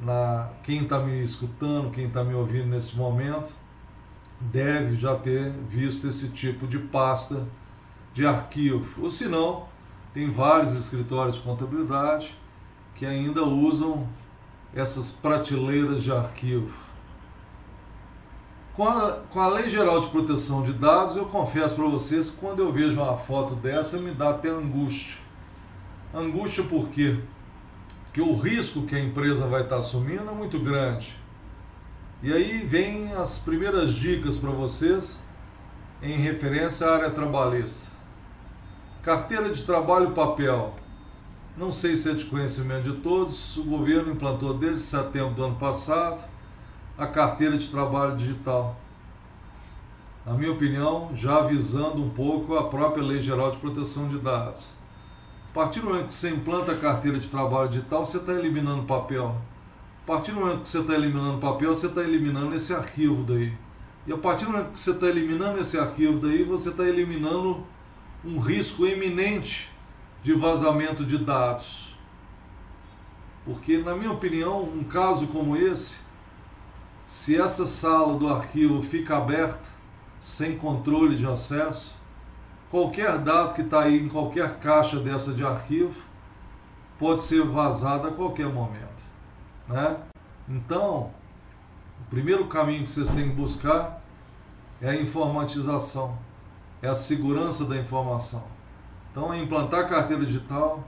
[0.00, 3.52] na quem está me escutando, quem está me ouvindo nesse momento,
[4.40, 7.46] deve já ter visto esse tipo de pasta
[8.12, 9.04] de arquivo.
[9.04, 9.66] Ou se não,
[10.12, 12.36] tem vários escritórios de contabilidade
[12.96, 14.08] que ainda usam
[14.74, 16.89] essas prateleiras de arquivo
[18.80, 22.60] com a, com a Lei Geral de Proteção de Dados, eu confesso para vocês quando
[22.60, 25.18] eu vejo uma foto dessa, me dá até angústia.
[26.14, 27.18] Angústia por quê?
[28.04, 31.14] Porque o risco que a empresa vai estar assumindo é muito grande.
[32.22, 35.22] E aí vem as primeiras dicas para vocês
[36.00, 37.90] em referência à área trabalhista.
[39.02, 40.74] Carteira de trabalho papel.
[41.54, 45.56] Não sei se é de conhecimento de todos, o governo implantou desde setembro do ano
[45.56, 46.29] passado
[47.00, 48.76] a carteira de trabalho digital.
[50.26, 54.70] Na minha opinião, já visando um pouco a própria Lei Geral de Proteção de Dados.
[55.50, 58.82] A partir do momento que você implanta a carteira de trabalho digital, você está eliminando
[58.82, 59.34] papel.
[60.04, 63.50] A partir do momento que você está eliminando papel, você está eliminando esse arquivo daí.
[64.06, 67.64] E a partir do momento que você está eliminando esse arquivo daí, você está eliminando
[68.22, 69.70] um risco eminente
[70.22, 71.96] de vazamento de dados.
[73.42, 76.09] Porque, na minha opinião, um caso como esse
[77.10, 79.68] se essa sala do arquivo fica aberta,
[80.20, 81.96] sem controle de acesso,
[82.70, 86.00] qualquer dado que está aí em qualquer caixa dessa de arquivo
[87.00, 89.02] pode ser vazado a qualquer momento.
[89.66, 89.96] Né?
[90.48, 91.10] Então,
[92.00, 94.00] o primeiro caminho que vocês têm que buscar
[94.80, 96.16] é a informatização,
[96.80, 98.44] é a segurança da informação.
[99.10, 100.84] Então, é implantar carteira digital.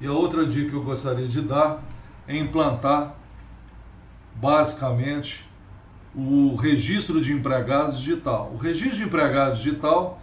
[0.00, 1.82] E a outra dica que eu gostaria de dar
[2.28, 3.16] é implantar,
[4.36, 5.45] basicamente,
[6.16, 8.50] o registro de empregados digital.
[8.54, 10.20] O registro de empregados digital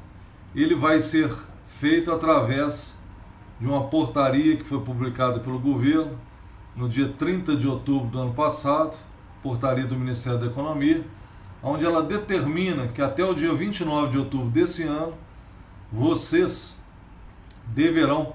[0.55, 1.31] ele vai ser
[1.67, 2.97] feito através
[3.59, 6.17] de uma portaria que foi publicada pelo governo
[6.75, 8.97] no dia 30 de outubro do ano passado,
[9.41, 11.03] portaria do Ministério da Economia,
[11.61, 15.13] onde ela determina que até o dia 29 de outubro desse ano
[15.91, 16.75] vocês
[17.67, 18.33] deverão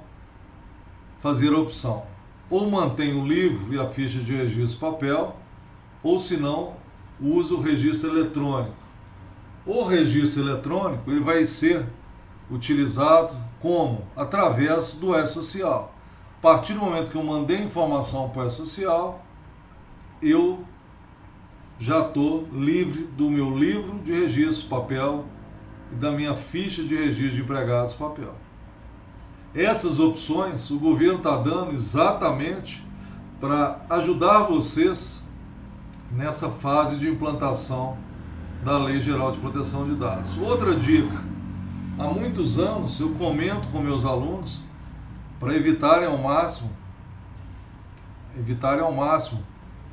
[1.20, 2.04] fazer a opção
[2.50, 5.36] ou mantém o livro e a ficha de registro papel,
[6.02, 6.74] ou se não,
[7.20, 8.76] usa o registro eletrônico.
[9.66, 11.86] O registro eletrônico ele vai ser
[12.50, 14.04] utilizado como?
[14.16, 15.94] Através do E-Social.
[16.38, 19.24] A partir do momento que eu mandei informação para o E-Social,
[20.22, 20.64] eu
[21.78, 25.24] já estou livre do meu livro de registro papel
[25.92, 28.34] e da minha ficha de registro de empregados papel.
[29.54, 32.84] Essas opções o governo está dando exatamente
[33.40, 35.17] para ajudar vocês
[36.10, 37.96] nessa fase de implantação
[38.64, 40.36] da Lei Geral de Proteção de Dados.
[40.38, 41.22] Outra dica:
[41.98, 44.62] há muitos anos eu comento com meus alunos
[45.38, 46.70] para evitarem ao máximo
[48.36, 49.42] evitarem ao máximo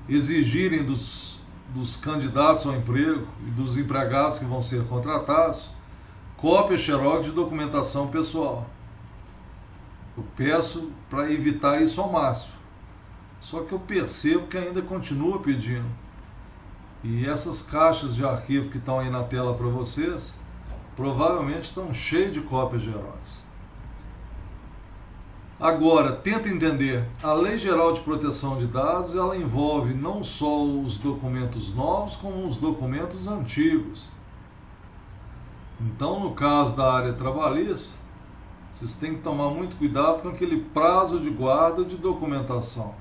[0.07, 1.39] exigirem dos,
[1.73, 5.71] dos candidatos ao emprego e dos empregados que vão ser contratados
[6.37, 8.67] cópia xerox de documentação pessoal.
[10.17, 12.53] Eu peço para evitar isso ao máximo.
[13.41, 15.85] Só que eu percebo que ainda continua pedindo.
[17.07, 20.35] E essas caixas de arquivo que estão aí na tela para vocês,
[20.95, 23.45] provavelmente estão cheias de cópias de Xerox.
[25.59, 30.97] Agora, tenta entender, a Lei Geral de Proteção de Dados, ela envolve não só os
[30.97, 34.09] documentos novos, como os documentos antigos.
[35.79, 37.99] Então, no caso da área trabalhista,
[38.73, 42.95] vocês têm que tomar muito cuidado com aquele prazo de guarda de documentação,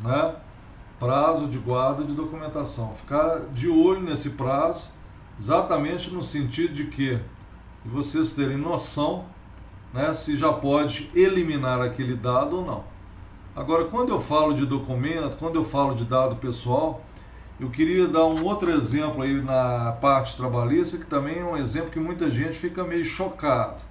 [0.00, 0.34] né?
[1.00, 2.94] Prazo de guarda de documentação.
[2.94, 4.90] Ficar de olho nesse prazo,
[5.38, 7.18] exatamente no sentido de que
[7.84, 9.24] vocês terem noção
[9.94, 12.84] né, se já pode eliminar aquele dado ou não.
[13.56, 17.02] Agora, quando eu falo de documento, quando eu falo de dado pessoal,
[17.58, 21.90] eu queria dar um outro exemplo aí na parte trabalhista, que também é um exemplo
[21.90, 23.82] que muita gente fica meio chocado,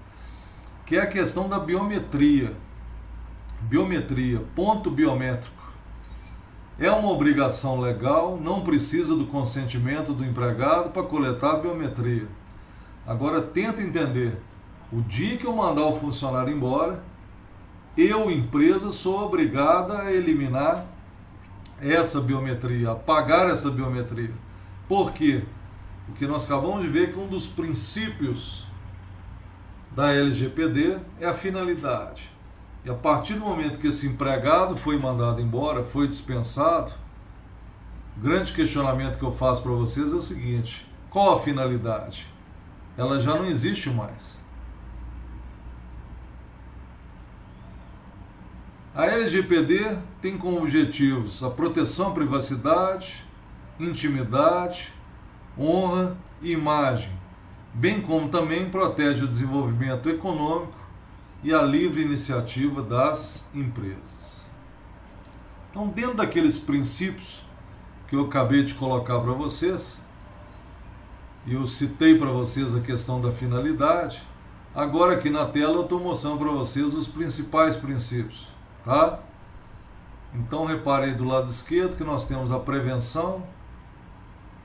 [0.85, 2.53] que é a questão da biometria.
[3.61, 5.58] Biometria, ponto biométrico.
[6.79, 12.25] É uma obrigação legal, não precisa do consentimento do empregado para coletar a biometria.
[13.05, 14.37] Agora tenta entender.
[14.91, 17.03] O dia que eu mandar o funcionário embora,
[17.97, 20.85] eu, empresa, sou obrigada a eliminar
[21.81, 24.31] essa biometria, apagar essa biometria.
[24.87, 25.43] Por quê?
[26.05, 28.65] Porque nós acabamos de ver que um dos princípios
[29.91, 32.38] da LGPD é a finalidade.
[32.83, 36.93] E a partir do momento que esse empregado foi mandado embora, foi dispensado,
[38.17, 42.27] o grande questionamento que eu faço para vocês é o seguinte: qual a finalidade?
[42.97, 44.37] Ela já não existe mais.
[48.95, 53.23] A LGPD tem como objetivos a proteção à privacidade,
[53.79, 54.91] intimidade,
[55.57, 57.11] honra e imagem,
[57.73, 60.78] bem como também protege o desenvolvimento econômico
[61.43, 64.45] e a livre iniciativa das empresas.
[65.69, 67.41] Então, dentro daqueles princípios
[68.07, 69.99] que eu acabei de colocar para vocês,
[71.45, 74.21] e eu citei para vocês a questão da finalidade,
[74.75, 78.47] agora aqui na tela eu estou mostrando para vocês os principais princípios,
[78.83, 79.19] tá?
[80.33, 83.43] Então reparem do lado esquerdo que nós temos a prevenção,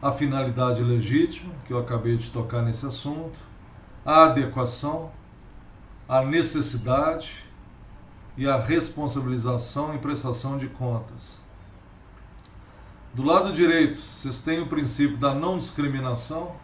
[0.02, 3.38] a finalidade legítima, que eu acabei de tocar nesse assunto,
[4.04, 5.10] a adequação,
[6.08, 7.44] a necessidade
[8.36, 11.38] e a responsabilização e prestação de contas.
[13.14, 16.56] Do lado direito, vocês têm o princípio da não discriminação,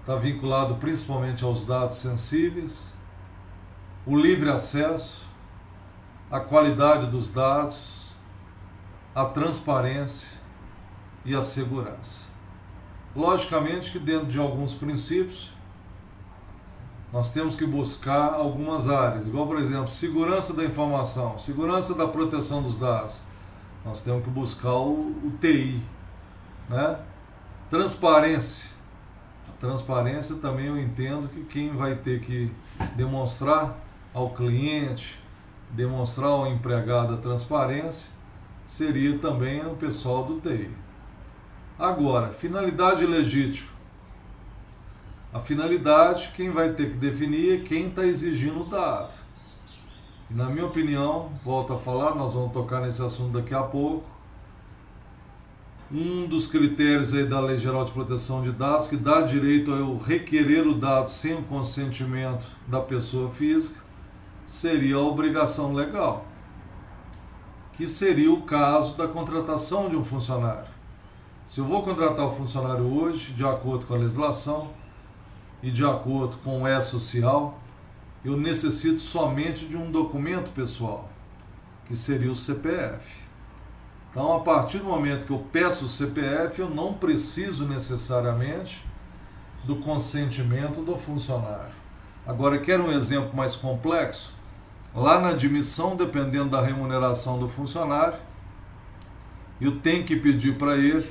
[0.00, 2.92] está vinculado principalmente aos dados sensíveis,
[4.06, 5.26] o livre acesso,
[6.30, 8.12] a qualidade dos dados,
[9.14, 10.28] a transparência
[11.24, 12.26] e a segurança.
[13.16, 15.50] Logicamente que dentro de alguns princípios
[17.12, 22.62] nós temos que buscar algumas áreas, igual por exemplo, segurança da informação, segurança da proteção
[22.62, 23.20] dos dados.
[23.84, 25.80] Nós temos que buscar o, o TI,
[26.68, 26.98] né?
[27.70, 28.70] Transparência.
[29.48, 32.52] A transparência também eu entendo que quem vai ter que
[32.94, 33.78] demonstrar
[34.12, 35.18] ao cliente,
[35.70, 38.10] demonstrar ao empregado a transparência,
[38.66, 40.70] seria também o pessoal do TI.
[41.78, 43.77] Agora, finalidade legítima.
[45.32, 49.14] A finalidade, quem vai ter que definir é quem está exigindo o dado.
[50.30, 54.04] E na minha opinião, volto a falar, nós vamos tocar nesse assunto daqui a pouco.
[55.92, 59.76] Um dos critérios aí da Lei Geral de Proteção de Dados que dá direito a
[59.76, 63.80] eu requerer o dado sem o consentimento da pessoa física
[64.46, 66.26] seria a obrigação legal,
[67.74, 70.68] que seria o caso da contratação de um funcionário.
[71.46, 74.70] Se eu vou contratar o funcionário hoje, de acordo com a legislação,
[75.62, 77.58] e de acordo com o E-Social,
[78.24, 81.08] eu necessito somente de um documento pessoal,
[81.86, 83.04] que seria o CPF.
[84.10, 88.84] Então, a partir do momento que eu peço o CPF, eu não preciso necessariamente
[89.64, 91.76] do consentimento do funcionário.
[92.26, 94.34] Agora, quer um exemplo mais complexo?
[94.94, 98.18] Lá na admissão, dependendo da remuneração do funcionário,
[99.60, 101.10] eu tenho que pedir para ele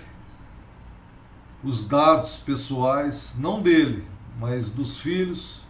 [1.63, 4.05] os dados pessoais, não dele,
[4.39, 5.63] mas dos filhos,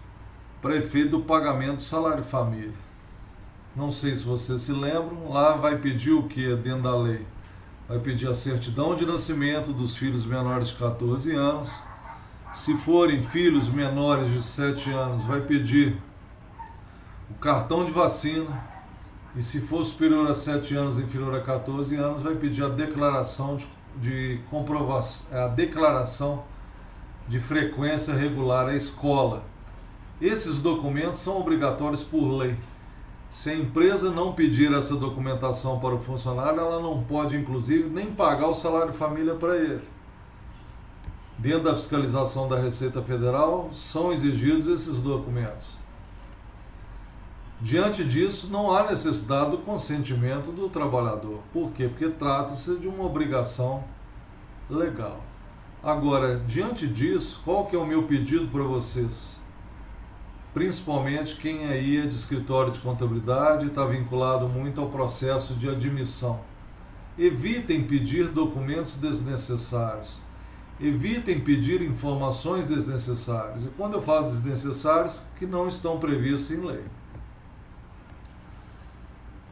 [0.61, 2.73] para efeito do pagamento do salário família.
[3.75, 7.25] Não sei se vocês se lembram, lá vai pedir o que dentro da lei?
[7.87, 11.71] Vai pedir a certidão de nascimento dos filhos menores de 14 anos.
[12.53, 15.95] Se forem filhos menores de 7 anos, vai pedir
[17.29, 18.65] o cartão de vacina.
[19.35, 23.55] E se for superior a 7 anos, inferior a 14 anos, vai pedir a declaração
[23.55, 23.67] de,
[24.01, 26.43] de comprovação, a declaração
[27.27, 29.43] de frequência regular à escola.
[30.21, 32.55] Esses documentos são obrigatórios por lei.
[33.29, 38.07] Se a empresa não pedir essa documentação para o funcionário, ela não pode, inclusive, nem
[38.07, 39.83] pagar o salário família para ele.
[41.37, 45.77] Dentro da fiscalização da Receita Federal, são exigidos esses documentos.
[47.59, 51.39] Diante disso, não há necessidade do consentimento do trabalhador.
[51.51, 51.87] Por quê?
[51.87, 53.83] Porque trata-se de uma obrigação
[54.69, 55.26] legal.
[55.83, 59.39] Agora, diante disso, qual que é o meu pedido para vocês?
[60.53, 66.39] Principalmente quem aí é de escritório de contabilidade está vinculado muito ao processo de admissão.
[67.17, 70.19] Evitem pedir documentos desnecessários.
[70.79, 73.65] Evitem pedir informações desnecessárias.
[73.65, 76.83] E quando eu falo desnecessários, que não estão previstos em lei.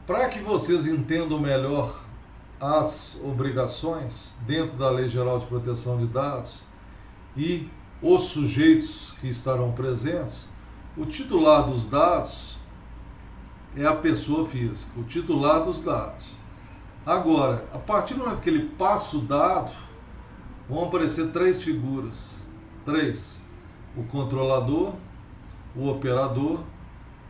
[0.06, 2.05] Para que vocês entendam melhor
[2.60, 6.64] as obrigações dentro da Lei Geral de Proteção de Dados
[7.36, 7.70] e
[8.02, 10.48] os sujeitos que estarão presentes,
[10.96, 12.58] o titular dos dados
[13.76, 16.34] é a pessoa física, o titular dos dados.
[17.06, 19.72] Agora, a partir do momento que ele passa o dado,
[20.70, 22.36] vão aparecer três figuras.
[22.86, 23.40] Três.
[23.96, 24.94] O controlador,
[25.76, 26.62] o operador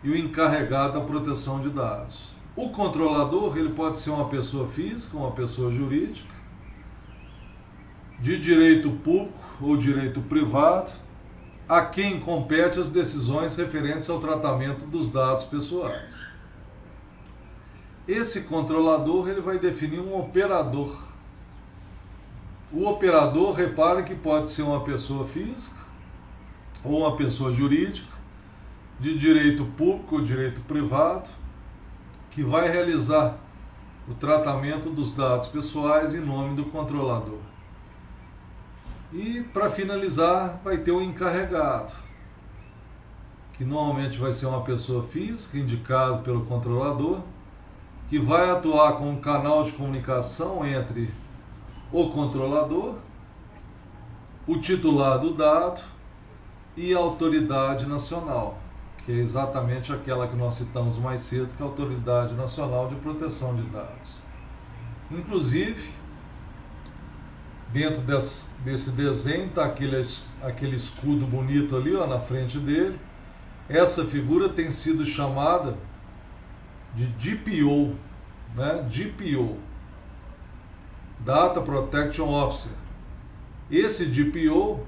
[0.04, 2.35] e o encarregado da proteção de dados.
[2.56, 6.34] O controlador ele pode ser uma pessoa física, uma pessoa jurídica.
[8.20, 10.92] de direito público ou direito privado,
[11.68, 16.26] a quem compete as decisões referentes ao tratamento dos dados pessoais.
[18.08, 20.96] Esse controlador ele vai definir um operador.
[22.72, 25.76] O operador, repare que pode ser uma pessoa física
[26.84, 28.16] ou uma pessoa jurídica,
[29.00, 31.30] de direito público ou direito privado,
[32.36, 33.38] que vai realizar
[34.10, 37.40] o tratamento dos dados pessoais em nome do controlador.
[39.14, 41.94] E para finalizar, vai ter o encarregado,
[43.54, 47.22] que normalmente vai ser uma pessoa física, indicado pelo controlador,
[48.10, 51.14] que vai atuar como canal de comunicação entre
[51.90, 52.96] o controlador,
[54.46, 55.82] o titular do dado
[56.76, 58.58] e a autoridade nacional,
[59.06, 62.96] que é exatamente aquela que nós citamos mais cedo, que é a Autoridade Nacional de
[62.96, 64.20] Proteção de Dados.
[65.12, 65.92] Inclusive,
[67.72, 70.02] dentro desse, desse desenho está aquele,
[70.42, 73.00] aquele escudo bonito ali ó, na frente dele.
[73.70, 75.78] Essa figura tem sido chamada
[76.96, 77.94] de DPO,
[78.56, 78.88] né?
[78.90, 79.58] DPO,
[81.20, 82.72] Data Protection Officer.
[83.70, 84.80] Esse DPO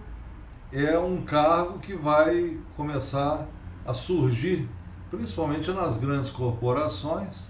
[0.72, 3.48] é um cargo que vai começar
[3.88, 4.68] a surgir,
[5.10, 7.48] principalmente nas grandes corporações,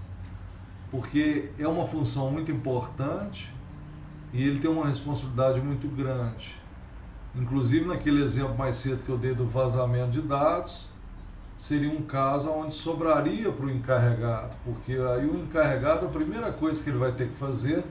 [0.92, 3.52] porque é uma função muito importante
[4.32, 6.56] e ele tem uma responsabilidade muito grande.
[7.36, 10.90] Inclusive, naquele exemplo mais cedo que eu dei do vazamento de dados,
[11.58, 16.84] seria um caso onde sobraria para o encarregado, porque aí o encarregado, a primeira coisa
[16.84, 17.84] que ele vai ter que fazer,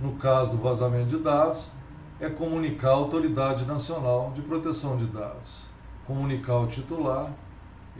[0.00, 1.70] no caso do vazamento de dados,
[2.18, 5.66] é comunicar à Autoridade Nacional de Proteção de Dados,
[6.04, 7.30] comunicar ao titular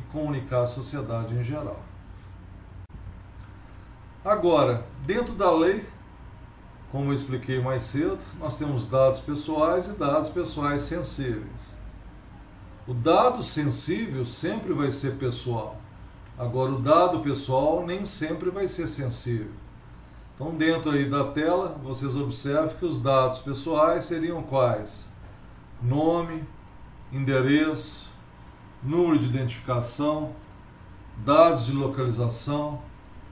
[0.01, 1.81] e comunicar à sociedade em geral.
[4.25, 5.87] Agora, dentro da lei,
[6.91, 11.81] como eu expliquei mais cedo, nós temos dados pessoais e dados pessoais sensíveis.
[12.87, 15.77] O dado sensível sempre vai ser pessoal.
[16.37, 19.53] Agora, o dado pessoal nem sempre vai ser sensível.
[20.35, 25.09] Então, dentro aí da tela, vocês observam que os dados pessoais seriam quais?
[25.83, 26.45] Nome,
[27.13, 28.10] endereço,
[28.83, 30.33] número de identificação,
[31.25, 32.81] dados de localização,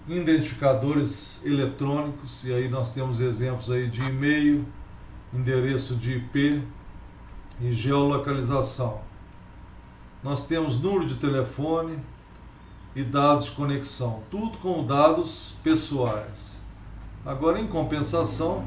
[0.09, 4.65] identificadores eletrônicos, e aí nós temos exemplos aí de e-mail,
[5.33, 6.63] endereço de IP
[7.61, 9.01] e geolocalização.
[10.23, 11.99] Nós temos número de telefone
[12.95, 16.61] e dados de conexão, tudo com dados pessoais.
[17.25, 18.65] Agora, em compensação,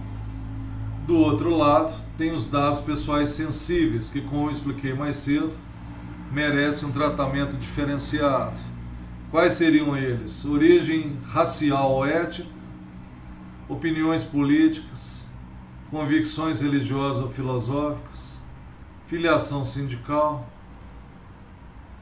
[1.05, 5.53] do outro lado, tem os dados pessoais sensíveis, que, como eu expliquei mais cedo,
[6.31, 8.59] merecem um tratamento diferenciado.
[9.29, 10.43] Quais seriam eles?
[10.45, 12.49] Origem racial ou étnica,
[13.67, 15.27] opiniões políticas,
[15.89, 18.41] convicções religiosas ou filosóficas,
[19.07, 20.47] filiação sindical,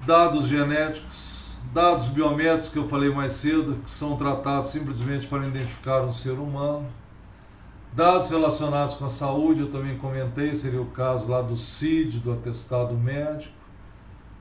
[0.06, 6.02] dados genéticos, dados biométricos que eu falei mais cedo, que são tratados simplesmente para identificar
[6.02, 6.88] um ser humano,
[7.94, 12.32] dados relacionados com a saúde, eu também comentei, seria o caso lá do CID, do
[12.32, 13.59] atestado médico,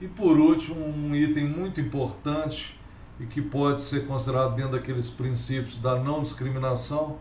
[0.00, 2.78] e por último, um item muito importante
[3.18, 7.18] e que pode ser considerado dentro daqueles princípios da não discriminação,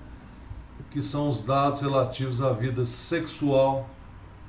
[0.92, 3.90] que são os dados relativos à vida sexual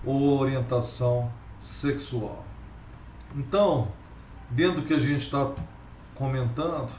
[0.04, 2.44] ou orientação sexual.
[3.34, 3.88] Então,
[4.50, 5.50] dentro do que a gente está
[6.14, 6.92] comentando,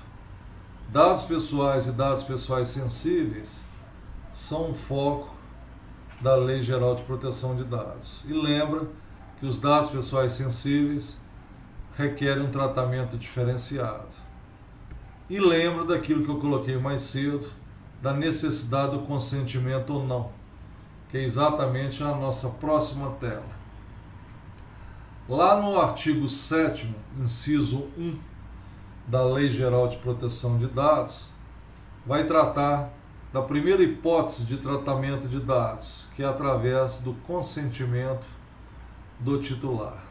[0.89, 3.61] dados pessoais e dados pessoais sensíveis
[4.33, 5.35] são um foco
[6.21, 8.25] da Lei Geral de Proteção de Dados.
[8.27, 8.87] E lembra
[9.39, 11.19] que os dados pessoais sensíveis
[11.95, 14.07] requerem um tratamento diferenciado.
[15.29, 17.49] E lembro daquilo que eu coloquei mais cedo,
[18.01, 20.31] da necessidade do consentimento ou não,
[21.09, 23.59] que é exatamente a nossa próxima tela.
[25.27, 28.17] Lá no artigo 7, inciso 1
[29.05, 31.29] da Lei Geral de Proteção de Dados,
[32.05, 32.89] vai tratar
[33.31, 38.27] da primeira hipótese de tratamento de dados, que é através do consentimento
[39.19, 40.03] do titular.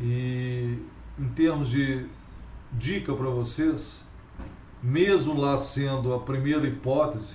[0.00, 0.78] E
[1.18, 2.06] em termos de
[2.72, 4.04] dica para vocês,
[4.82, 7.34] mesmo lá sendo a primeira hipótese,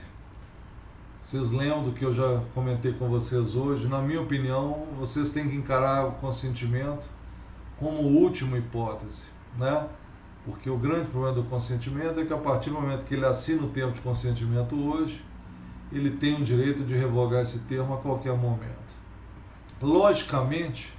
[1.22, 3.88] vocês lembram do que eu já comentei com vocês hoje?
[3.88, 7.08] Na minha opinião, vocês têm que encarar o consentimento
[7.78, 9.24] como última hipótese,
[9.58, 9.88] né?
[10.46, 13.64] Porque o grande problema do consentimento é que a partir do momento que ele assina
[13.64, 15.24] o termo de consentimento hoje,
[15.92, 18.83] ele tem o direito de revogar esse termo a qualquer momento.
[19.84, 20.94] Logicamente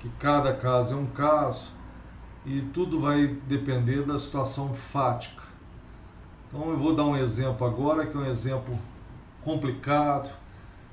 [0.00, 1.72] que cada caso é um caso,
[2.44, 5.42] e tudo vai depender da situação fática.
[6.48, 8.78] Então eu vou dar um exemplo agora, que é um exemplo
[9.42, 10.30] complicado,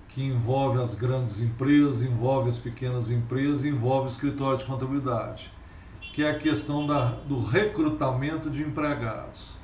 [0.07, 5.51] que envolve as grandes empresas, envolve as pequenas empresas, envolve o escritório de contabilidade,
[6.13, 9.55] que é a questão da, do recrutamento de empregados.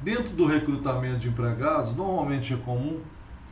[0.00, 3.00] Dentro do recrutamento de empregados, normalmente é comum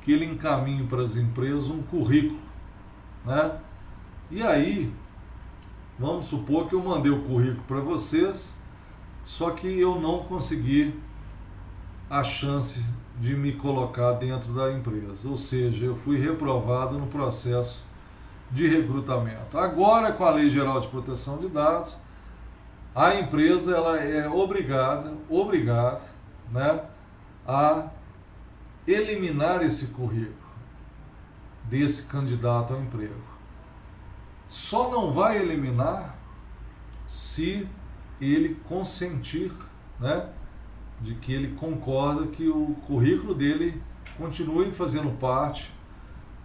[0.03, 2.43] que ele encaminhe para as empresas um currículo,
[3.25, 3.59] né?
[4.31, 4.93] E aí,
[5.99, 8.55] vamos supor que eu mandei o currículo para vocês,
[9.25, 10.95] só que eu não consegui
[12.11, 12.85] a chance
[13.18, 17.85] de me colocar dentro da empresa, ou seja, eu fui reprovado no processo
[18.51, 19.57] de recrutamento.
[19.57, 21.97] Agora, com a Lei Geral de Proteção de Dados,
[22.95, 26.03] a empresa ela é obrigada, obrigada,
[26.51, 26.81] né,
[27.47, 27.89] a
[28.87, 30.43] eliminar esse currículo
[31.65, 33.15] desse candidato ao emprego.
[34.49, 36.17] Só não vai eliminar
[37.07, 37.67] se
[38.21, 39.53] ele consentir,
[39.99, 40.29] né,
[41.01, 43.83] de que ele concorda que o currículo dele
[44.17, 45.73] continue fazendo parte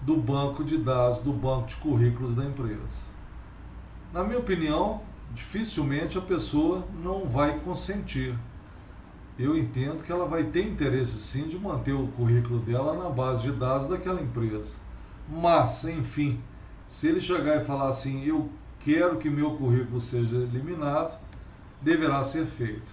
[0.01, 3.09] do banco de dados, do banco de currículos da empresa.
[4.11, 5.01] Na minha opinião,
[5.33, 8.35] dificilmente a pessoa não vai consentir.
[9.37, 13.43] Eu entendo que ela vai ter interesse sim de manter o currículo dela na base
[13.43, 14.75] de dados daquela empresa.
[15.29, 16.39] Mas, enfim,
[16.87, 18.49] se ele chegar e falar assim, eu
[18.79, 21.19] quero que meu currículo seja eliminado,
[21.81, 22.91] deverá ser feito.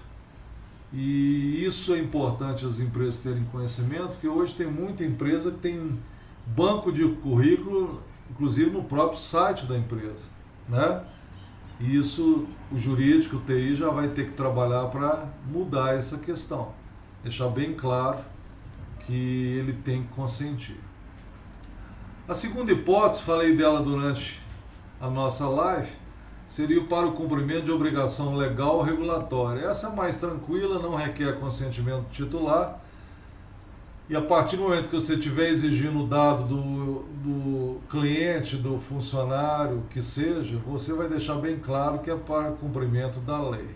[0.93, 5.99] E isso é importante as empresas terem conhecimento, porque hoje tem muita empresa que tem
[6.47, 10.25] banco de currículo, inclusive no próprio site da empresa,
[10.69, 11.03] né?
[11.81, 16.73] E isso o jurídico, o TI já vai ter que trabalhar para mudar essa questão,
[17.23, 18.21] deixar bem claro
[19.01, 20.86] que ele tem que consentir.
[22.29, 24.41] A segunda hipótese, falei dela durante
[25.01, 25.89] a nossa live,
[26.49, 29.67] seria para o cumprimento de obrigação legal ou regulatória.
[29.67, 32.81] Essa é mais tranquila, não requer consentimento titular.
[34.11, 38.81] E a partir do momento que você estiver exigindo o dado do, do cliente, do
[38.81, 43.69] funcionário, que seja, você vai deixar bem claro que é para cumprimento da lei.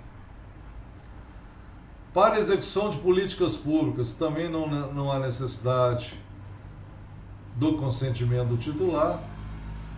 [2.12, 6.18] Para execução de políticas públicas, também não, não há necessidade
[7.56, 9.20] do consentimento do titular.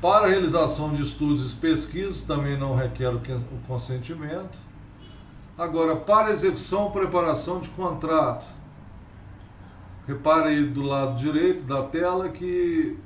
[0.00, 3.20] Para realização de estudos e pesquisas também não requer o
[3.68, 4.58] consentimento.
[5.56, 8.44] Agora, para execução ou preparação de contrato,
[10.06, 12.98] repare aí do lado direito da tela que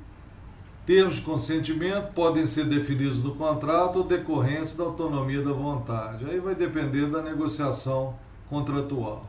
[0.87, 6.25] termos de consentimento podem ser definidos no contrato ou decorrentes da autonomia da vontade.
[6.25, 8.15] Aí vai depender da negociação
[8.49, 9.25] contratual.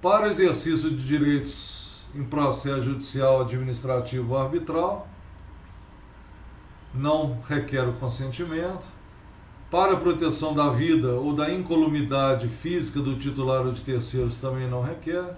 [0.00, 5.08] Para o exercício de direitos em processo judicial, administrativo ou arbitral,
[6.94, 8.86] não requer o consentimento.
[9.70, 14.68] Para a proteção da vida ou da incolumidade física do titular ou de terceiros também
[14.68, 15.36] não requer.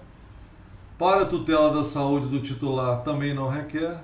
[0.97, 4.01] Para a tutela da saúde do titular também não requer.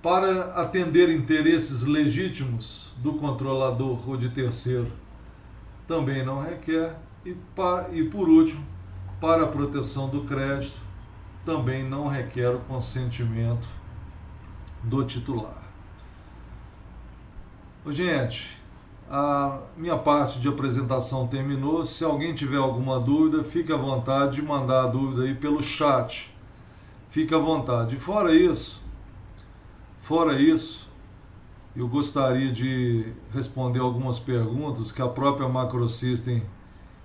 [0.00, 4.92] Para atender interesses legítimos do controlador ou de terceiro
[5.88, 6.96] também não requer.
[7.26, 8.64] E, para, e por último,
[9.20, 10.89] para a proteção do crédito
[11.50, 13.66] também não requer o consentimento
[14.84, 15.64] do titular.
[17.88, 18.56] Gente,
[19.10, 21.84] a minha parte de apresentação terminou.
[21.84, 26.32] Se alguém tiver alguma dúvida, fique à vontade de mandar a dúvida aí pelo chat.
[27.10, 27.96] Fique à vontade.
[27.96, 28.80] fora isso,
[30.02, 30.88] fora isso,
[31.74, 36.44] eu gostaria de responder algumas perguntas que a própria Macrosystem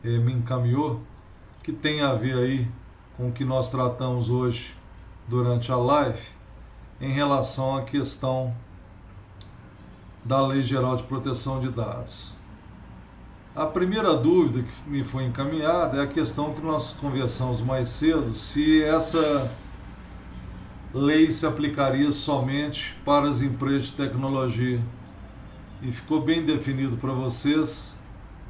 [0.04, 1.02] eh, me encaminhou,
[1.64, 2.68] que tem a ver aí
[3.18, 4.76] com que nós tratamos hoje
[5.28, 6.22] durante a live,
[7.00, 8.54] em relação à questão
[10.24, 12.34] da Lei Geral de Proteção de Dados.
[13.56, 18.34] A primeira dúvida que me foi encaminhada é a questão que nós conversamos mais cedo,
[18.34, 19.50] se essa
[20.94, 24.82] lei se aplicaria somente para as empresas de tecnologia.
[25.82, 27.96] E ficou bem definido para vocês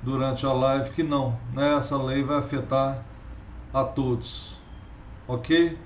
[0.01, 1.75] durante a live que não, né?
[1.75, 3.03] essa lei vai afetar
[3.73, 4.54] a todos.
[5.27, 5.77] Ok?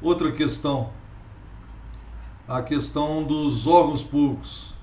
[0.00, 0.90] Outra questão,
[2.46, 4.74] a questão dos órgãos públicos.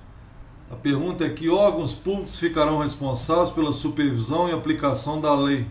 [0.70, 5.66] A pergunta é que órgãos públicos ficarão responsáveis pela supervisão e aplicação da lei?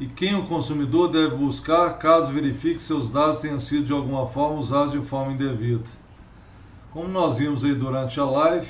[0.00, 4.26] E quem o consumidor deve buscar caso verifique que seus dados tenham sido de alguma
[4.26, 5.84] forma usados de forma indevida?
[6.92, 8.68] Como nós vimos aí durante a live,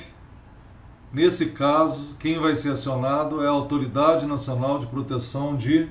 [1.13, 5.87] nesse caso, quem vai ser acionado é a Autoridade Nacional de Proteção de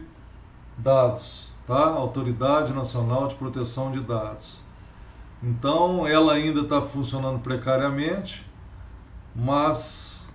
[0.77, 1.87] Dados, tá?
[1.87, 4.61] Autoridade Nacional de Proteção de Dados.
[5.43, 8.51] Então, ela ainda está funcionando precariamente
[9.35, 10.29] mas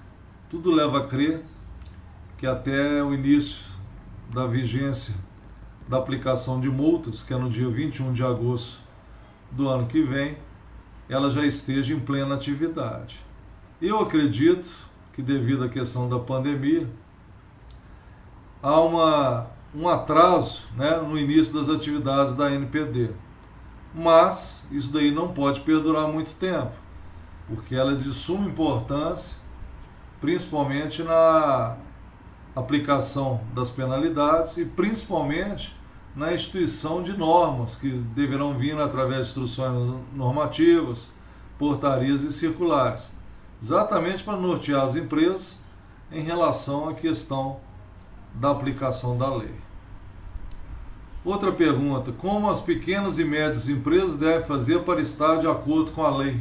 [0.50, 1.44] tudo leva a crer
[2.38, 3.66] que até o início
[4.34, 5.16] da vigência
[5.88, 8.80] da aplicação de multas, que é no dia 21 de agosto
[9.52, 10.38] do ano que vem,
[11.08, 13.20] ela já esteja em plena atividade.
[13.82, 14.68] Eu acredito
[15.14, 16.90] que devido à questão da pandemia,
[18.64, 23.12] há uma, um atraso né, no início das atividades da NPD.
[23.94, 26.72] Mas isso daí não pode perdurar muito tempo,
[27.48, 29.36] porque ela é de suma importância,
[30.22, 31.76] principalmente na
[32.56, 35.76] aplicação das penalidades e principalmente
[36.16, 41.12] na instituição de normas que deverão vir através de instruções normativas,
[41.60, 43.14] portarias e circulares,
[43.62, 45.60] exatamente para nortear as empresas
[46.12, 47.60] em relação à questão
[48.34, 49.64] da aplicação da lei.
[51.26, 56.04] Outra pergunta: como as pequenas e médias empresas devem fazer para estar de acordo com
[56.04, 56.40] a lei?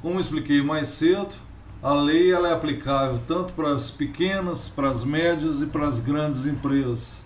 [0.00, 1.34] Como expliquei mais cedo,
[1.82, 6.00] a lei ela é aplicável tanto para as pequenas, para as médias e para as
[6.00, 7.22] grandes empresas.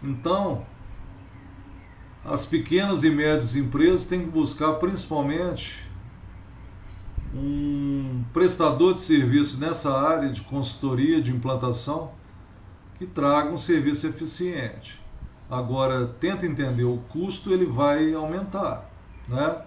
[0.00, 0.64] Então,
[2.24, 5.84] as pequenas e médias empresas têm que buscar principalmente
[7.34, 12.12] um prestador de serviço nessa área de consultoria, de implantação,
[12.96, 15.05] que traga um serviço eficiente.
[15.50, 18.90] Agora, tenta entender, o custo ele vai aumentar,
[19.28, 19.62] né?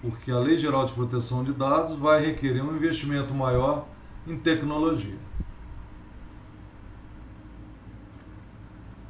[0.00, 3.86] porque a Lei Geral de Proteção de Dados vai requerer um investimento maior
[4.26, 5.16] em tecnologia.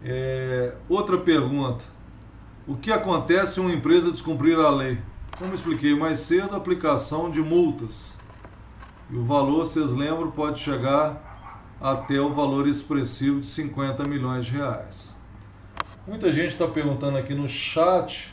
[0.02, 1.84] É, outra pergunta:
[2.66, 4.98] o que acontece se uma empresa descumprir a lei?
[5.38, 8.16] Como expliquei mais cedo, aplicação de multas.
[9.10, 14.52] E o valor, vocês lembram, pode chegar até o valor expressivo de 50 milhões de
[14.52, 15.13] reais.
[16.06, 18.30] Muita gente está perguntando aqui no chat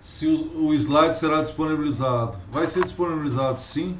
[0.00, 2.38] se o, slide será disponibilizado.
[2.52, 3.96] Vai ser disponibilizado sim.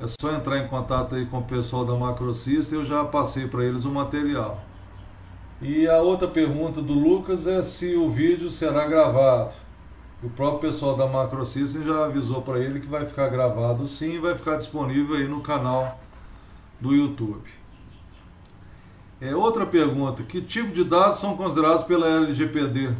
[0.00, 3.64] É só entrar em contato aí com o pessoal da Macrocista eu já passei para
[3.64, 4.60] eles o material.
[5.60, 9.54] E a outra pergunta do Lucas é se o vídeo será gravado.
[10.22, 14.14] O próprio pessoal da Macro System já avisou para ele que vai ficar gravado sim
[14.14, 15.98] e vai ficar disponível aí no canal
[16.80, 17.57] do YouTube.
[19.20, 22.92] É, outra pergunta: que tipo de dados são considerados pela LGPD?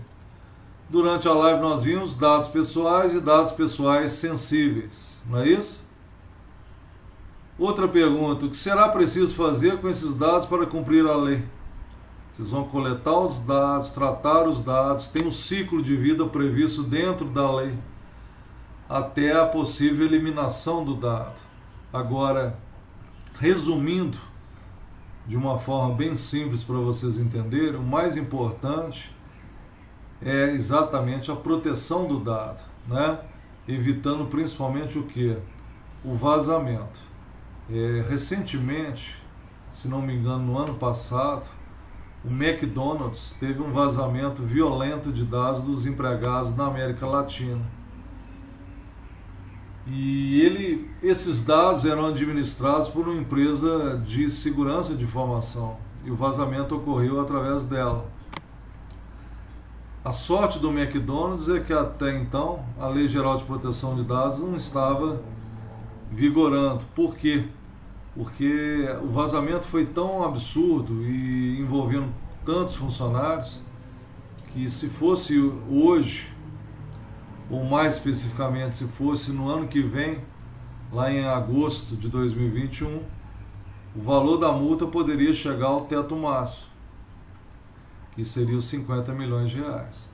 [0.90, 5.80] Durante a live nós vimos dados pessoais e dados pessoais sensíveis, não é isso?
[7.58, 11.44] Outra pergunta: o que será preciso fazer com esses dados para cumprir a lei?
[12.30, 17.26] Vocês vão coletar os dados, tratar os dados, tem um ciclo de vida previsto dentro
[17.26, 17.74] da lei,
[18.88, 21.40] até a possível eliminação do dado.
[21.92, 22.58] Agora,
[23.38, 24.18] resumindo
[25.28, 29.14] de uma forma bem simples para vocês entenderem, o mais importante
[30.22, 33.20] é exatamente a proteção do dado, né?
[33.68, 35.36] evitando principalmente o que?
[36.02, 37.00] O vazamento.
[37.70, 39.14] É, recentemente,
[39.70, 41.46] se não me engano, no ano passado,
[42.24, 47.62] o McDonald's teve um vazamento violento de dados dos empregados na América Latina.
[49.90, 56.16] E ele, esses dados eram administrados por uma empresa de segurança de informação e o
[56.16, 58.06] vazamento ocorreu através dela.
[60.04, 64.38] A sorte do McDonald's é que até então a Lei Geral de Proteção de Dados
[64.38, 65.20] não estava
[66.10, 66.84] vigorando.
[66.94, 67.44] Por quê?
[68.18, 72.08] porque o vazamento foi tão absurdo e envolvendo
[72.44, 73.60] tantos funcionários
[74.52, 75.38] que se fosse
[75.70, 76.28] hoje,
[77.50, 80.20] ou mais especificamente se fosse no ano que vem,
[80.92, 83.02] lá em agosto de 2021,
[83.96, 86.66] o valor da multa poderia chegar ao teto máximo,
[88.14, 90.08] que seria os 50 milhões de reais.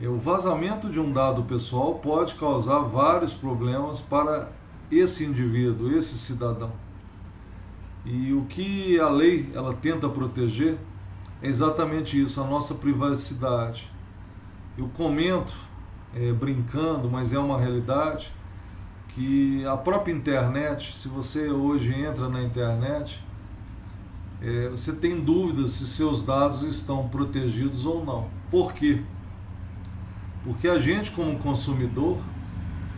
[0.00, 4.48] O vazamento de um dado pessoal pode causar vários problemas para
[4.90, 6.72] esse indivíduo, esse cidadão.
[8.04, 10.78] E o que a lei ela tenta proteger
[11.42, 13.90] é exatamente isso, a nossa privacidade.
[14.78, 15.52] Eu comento,
[16.14, 18.32] é, brincando, mas é uma realidade,
[19.08, 23.22] que a própria internet, se você hoje entra na internet,
[24.40, 28.28] é, você tem dúvidas se seus dados estão protegidos ou não.
[28.50, 29.02] Por quê?
[30.44, 32.18] Porque a gente, como consumidor,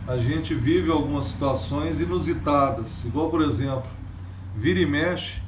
[0.07, 3.89] a gente vive algumas situações inusitadas, igual por exemplo,
[4.55, 5.41] vira e mexe,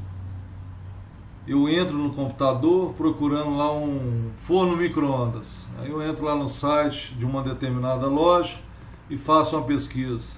[1.46, 5.66] eu entro no computador procurando lá um forno micro-ondas.
[5.78, 8.58] Aí eu entro lá no site de uma determinada loja
[9.10, 10.34] e faço uma pesquisa.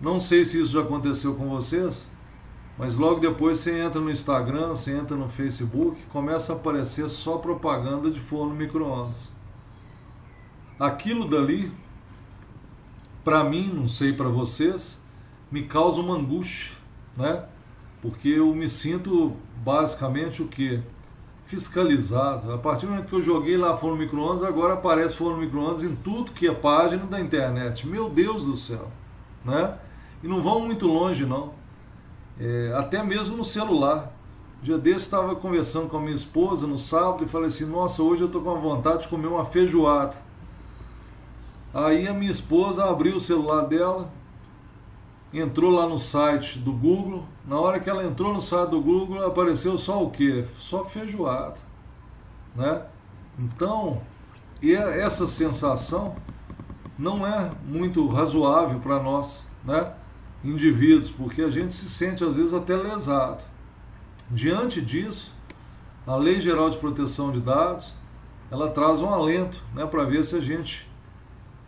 [0.00, 2.08] Não sei se isso já aconteceu com vocês,
[2.76, 7.36] mas logo depois você entra no Instagram, você entra no Facebook, começa a aparecer só
[7.36, 9.30] propaganda de forno micro-ondas.
[10.78, 11.70] Aquilo dali,
[13.22, 14.98] para mim, não sei para vocês,
[15.52, 16.72] me causa uma angústia,
[17.16, 17.44] né?
[18.00, 20.80] Porque eu me sinto basicamente o que?
[21.50, 22.52] fiscalizado.
[22.52, 25.96] A partir do momento que eu joguei lá forno micro-ondas, agora aparece forno micro-ondas em
[25.96, 27.88] tudo que é página da internet.
[27.88, 28.86] Meu Deus do céu,
[29.44, 29.76] né?
[30.22, 31.50] E não vão muito longe não.
[32.38, 34.12] É, até mesmo no celular.
[34.62, 38.02] Um dia desse estava conversando com a minha esposa no sábado e falei assim: Nossa,
[38.02, 40.16] hoje eu estou com vontade de comer uma feijoada.
[41.74, 44.08] Aí a minha esposa abriu o celular dela,
[45.32, 47.24] entrou lá no site do Google.
[47.46, 50.44] Na hora que ela entrou no site do Google, apareceu só o quê?
[50.58, 51.56] Só feijoada,
[52.54, 52.82] né?
[53.38, 54.02] Então,
[54.62, 56.16] é, essa sensação
[56.98, 59.92] não é muito razoável para nós, né?
[60.44, 63.42] Indivíduos, porque a gente se sente às vezes até lesado.
[64.30, 65.34] Diante disso,
[66.06, 67.94] a Lei Geral de Proteção de Dados,
[68.50, 70.88] ela traz um alento, né, para ver se a gente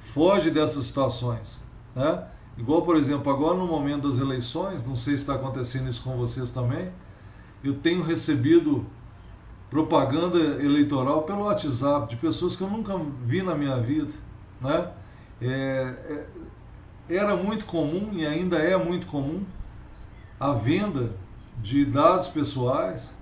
[0.01, 1.61] foge dessas situações,
[1.95, 2.27] né?
[2.57, 6.17] Igual, por exemplo, agora no momento das eleições, não sei se está acontecendo isso com
[6.17, 6.91] vocês também,
[7.65, 8.85] eu tenho recebido
[9.71, 12.95] propaganda eleitoral pelo WhatsApp de pessoas que eu nunca
[13.25, 14.13] vi na minha vida,
[14.61, 14.91] né?
[15.41, 16.27] É,
[17.09, 19.43] é, era muito comum e ainda é muito comum
[20.39, 21.13] a venda
[21.61, 23.15] de dados pessoais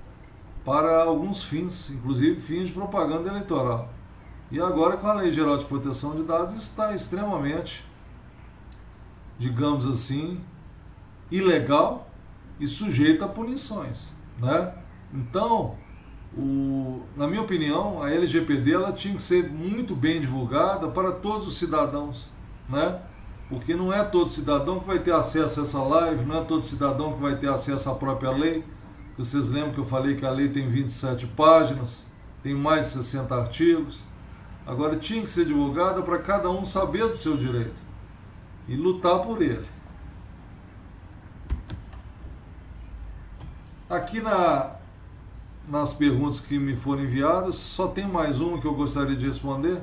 [0.65, 3.89] para alguns fins, inclusive fins de propaganda eleitoral.
[4.51, 7.85] E agora, com a Lei Geral de Proteção de Dados, está extremamente
[9.41, 10.39] digamos assim,
[11.31, 12.11] ilegal
[12.61, 14.75] e sujeita a punições, né?
[15.15, 15.77] Então,
[16.37, 21.49] o, na minha opinião, a LGPD ela tinha que ser muito bem divulgada para todos
[21.49, 22.29] os cidadãos,
[22.69, 23.01] né?
[23.49, 26.67] Porque não é todo cidadão que vai ter acesso a essa live, não é todo
[26.67, 28.63] cidadão que vai ter acesso à própria lei.
[29.17, 32.07] Vocês lembram que eu falei que a lei tem 27 páginas,
[32.43, 34.05] tem mais de 60 artigos.
[34.67, 37.90] Agora tinha que ser divulgada para cada um saber do seu direito
[38.71, 39.67] e lutar por ele.
[43.91, 44.77] Aqui na,
[45.69, 49.81] nas perguntas que me foram enviadas, só tem mais uma que eu gostaria de responder,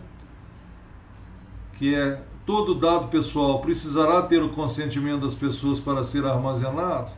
[1.77, 7.11] que é todo dado pessoal precisará ter o consentimento das pessoas para ser armazenado?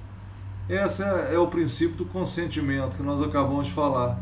[0.68, 4.20] Esse é, é o princípio do consentimento que nós acabamos de falar.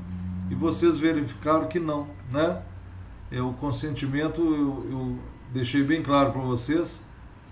[0.49, 2.61] E vocês verificaram que não, né?
[3.31, 5.19] É, o consentimento eu, eu
[5.53, 7.06] deixei bem claro para vocês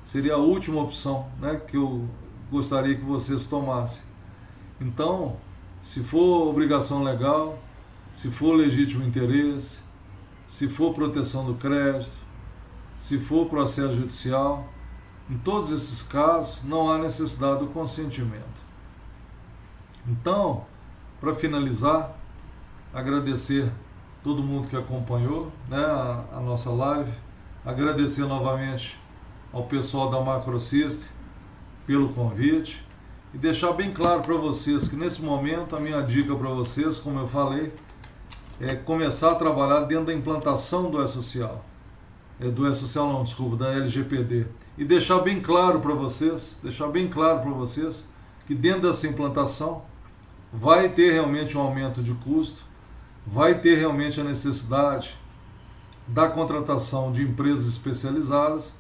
[0.06, 2.08] seria a última opção né, que eu
[2.50, 4.02] gostaria que vocês tomassem.
[4.80, 5.36] Então,
[5.82, 7.60] se for obrigação legal,
[8.14, 9.80] se for legítimo interesse,
[10.48, 12.16] se for proteção do crédito,
[13.00, 14.70] se for processo judicial,
[15.30, 18.64] em todos esses casos não há necessidade do consentimento.
[20.08, 20.66] Então,
[21.20, 22.16] para finalizar,
[22.94, 23.72] agradecer
[24.24, 27.12] todo mundo que acompanhou né, a, a nossa live,
[27.66, 29.00] agradecer novamente
[29.56, 31.08] ao pessoal da Macrosystem
[31.88, 32.84] pelo convite
[33.34, 37.20] e deixar bem claro para vocês que nesse momento a minha dica para vocês, como
[37.20, 37.72] eu falei,
[38.60, 41.64] é começar a trabalhar dentro da implantação do E-Social.
[42.38, 44.46] É, do E-Social não, desculpa, da LGPD.
[44.78, 48.06] E deixar bem claro para vocês, deixar bem claro para vocês
[48.46, 49.84] que dentro dessa implantação
[50.52, 52.62] vai ter realmente um aumento de custo,
[53.26, 55.18] vai ter realmente a necessidade
[56.06, 58.74] da contratação de empresas especializadas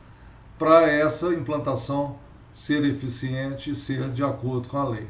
[0.58, 2.16] para essa implantação
[2.54, 5.08] ser eficiente e ser de acordo com a lei.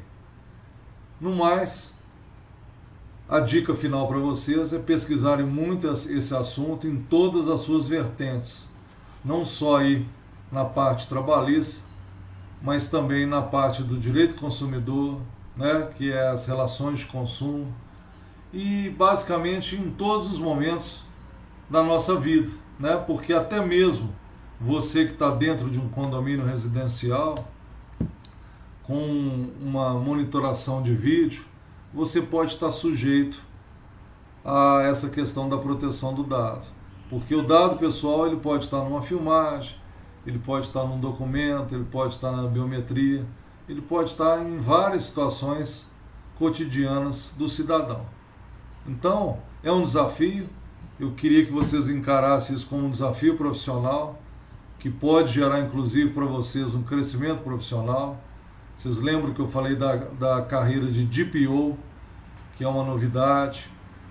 [1.21, 1.93] No mais,
[3.29, 8.67] a dica final para vocês é pesquisarem muito esse assunto em todas as suas vertentes,
[9.23, 10.05] não só aí
[10.51, 11.83] na parte trabalhista,
[12.61, 15.21] mas também na parte do direito consumidor,
[15.55, 17.73] né, que é as relações de consumo
[18.51, 21.03] e basicamente em todos os momentos
[21.69, 24.09] da nossa vida, né, porque até mesmo
[24.59, 27.47] você que está dentro de um condomínio residencial
[28.83, 31.43] com uma monitoração de vídeo,
[31.93, 33.41] você pode estar sujeito
[34.43, 36.67] a essa questão da proteção do dado.
[37.09, 39.75] Porque o dado pessoal ele pode estar numa filmagem,
[40.25, 43.25] ele pode estar num documento, ele pode estar na biometria,
[43.67, 45.89] ele pode estar em várias situações
[46.37, 48.05] cotidianas do cidadão.
[48.87, 50.47] Então, é um desafio.
[50.99, 54.19] Eu queria que vocês encarassem isso como um desafio profissional
[54.85, 58.21] que pode gerar inclusive para vocês um crescimento profissional.
[58.77, 61.75] Vocês lembram que eu falei da, da carreira de DPO,
[62.55, 63.67] que é uma novidade,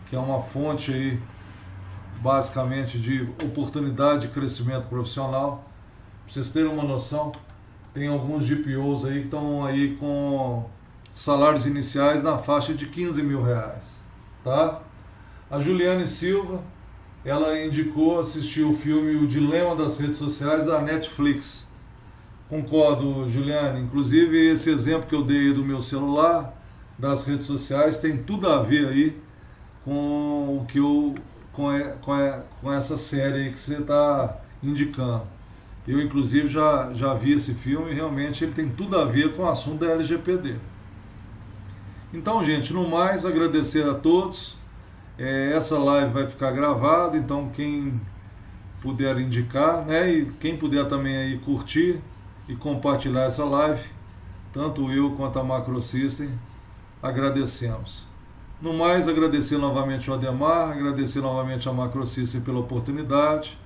[0.09, 1.21] que é uma fonte aí
[2.21, 5.65] basicamente de oportunidade de crescimento profissional.
[6.25, 7.31] Para vocês terem uma noção,
[7.93, 10.69] tem alguns DPOs aí que estão aí com
[11.15, 14.01] salários iniciais na faixa de 15 mil reais.
[14.43, 14.81] Tá?
[15.49, 16.61] A Juliane Silva,
[17.25, 21.67] ela indicou assistir o filme O Dilema das Redes Sociais da Netflix.
[22.49, 23.81] Concordo, Juliane.
[23.81, 26.55] Inclusive, esse exemplo que eu dei do meu celular,
[26.99, 29.17] das redes sociais, tem tudo a ver aí
[29.85, 31.15] com o que eu
[31.53, 31.71] com,
[32.01, 35.23] com, com essa série que você está indicando.
[35.87, 39.43] Eu, inclusive, já, já vi esse filme e realmente ele tem tudo a ver com
[39.43, 40.57] o assunto da LGPD.
[42.13, 44.57] Então, gente, no mais, agradecer a todos.
[45.19, 48.01] É, essa live vai ficar gravada, então quem
[48.81, 52.01] puder indicar, né, e quem puder também aí curtir
[52.49, 53.89] e compartilhar essa live,
[54.53, 56.31] tanto eu quanto a Macro System,
[57.03, 58.07] agradecemos.
[58.61, 63.57] No mais, agradecer novamente ao Ademar, agradecer novamente a Macro System pela oportunidade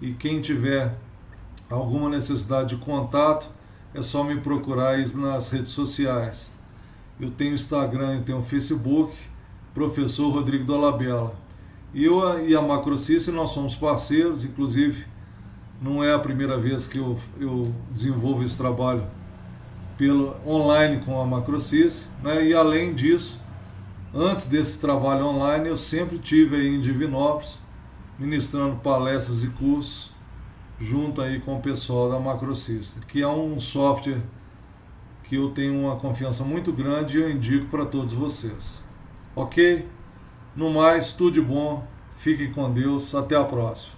[0.00, 0.94] e quem tiver
[1.70, 3.48] alguma necessidade de contato,
[3.94, 6.50] é só me procurar nas redes sociais.
[7.20, 9.16] Eu tenho Instagram e tenho Facebook,
[9.74, 11.34] professor Rodrigo Dolabella.
[11.92, 15.04] Eu e a Macrocice nós somos parceiros, inclusive
[15.82, 19.04] não é a primeira vez que eu, eu desenvolvo esse trabalho
[19.98, 22.44] pelo online com a Macrocice, né?
[22.46, 23.40] E além disso,
[24.12, 27.60] antes desse trabalho online, eu sempre tive aí em Divinópolis
[28.18, 30.12] ministrando palestras e cursos
[30.78, 34.22] junto aí com o pessoal da Macrocista, que é um software
[35.24, 38.83] que eu tenho uma confiança muito grande e eu indico para todos vocês.
[39.36, 39.88] Ok?
[40.54, 41.84] No mais, tudo de bom,
[42.16, 43.92] fiquem com Deus, até a próxima.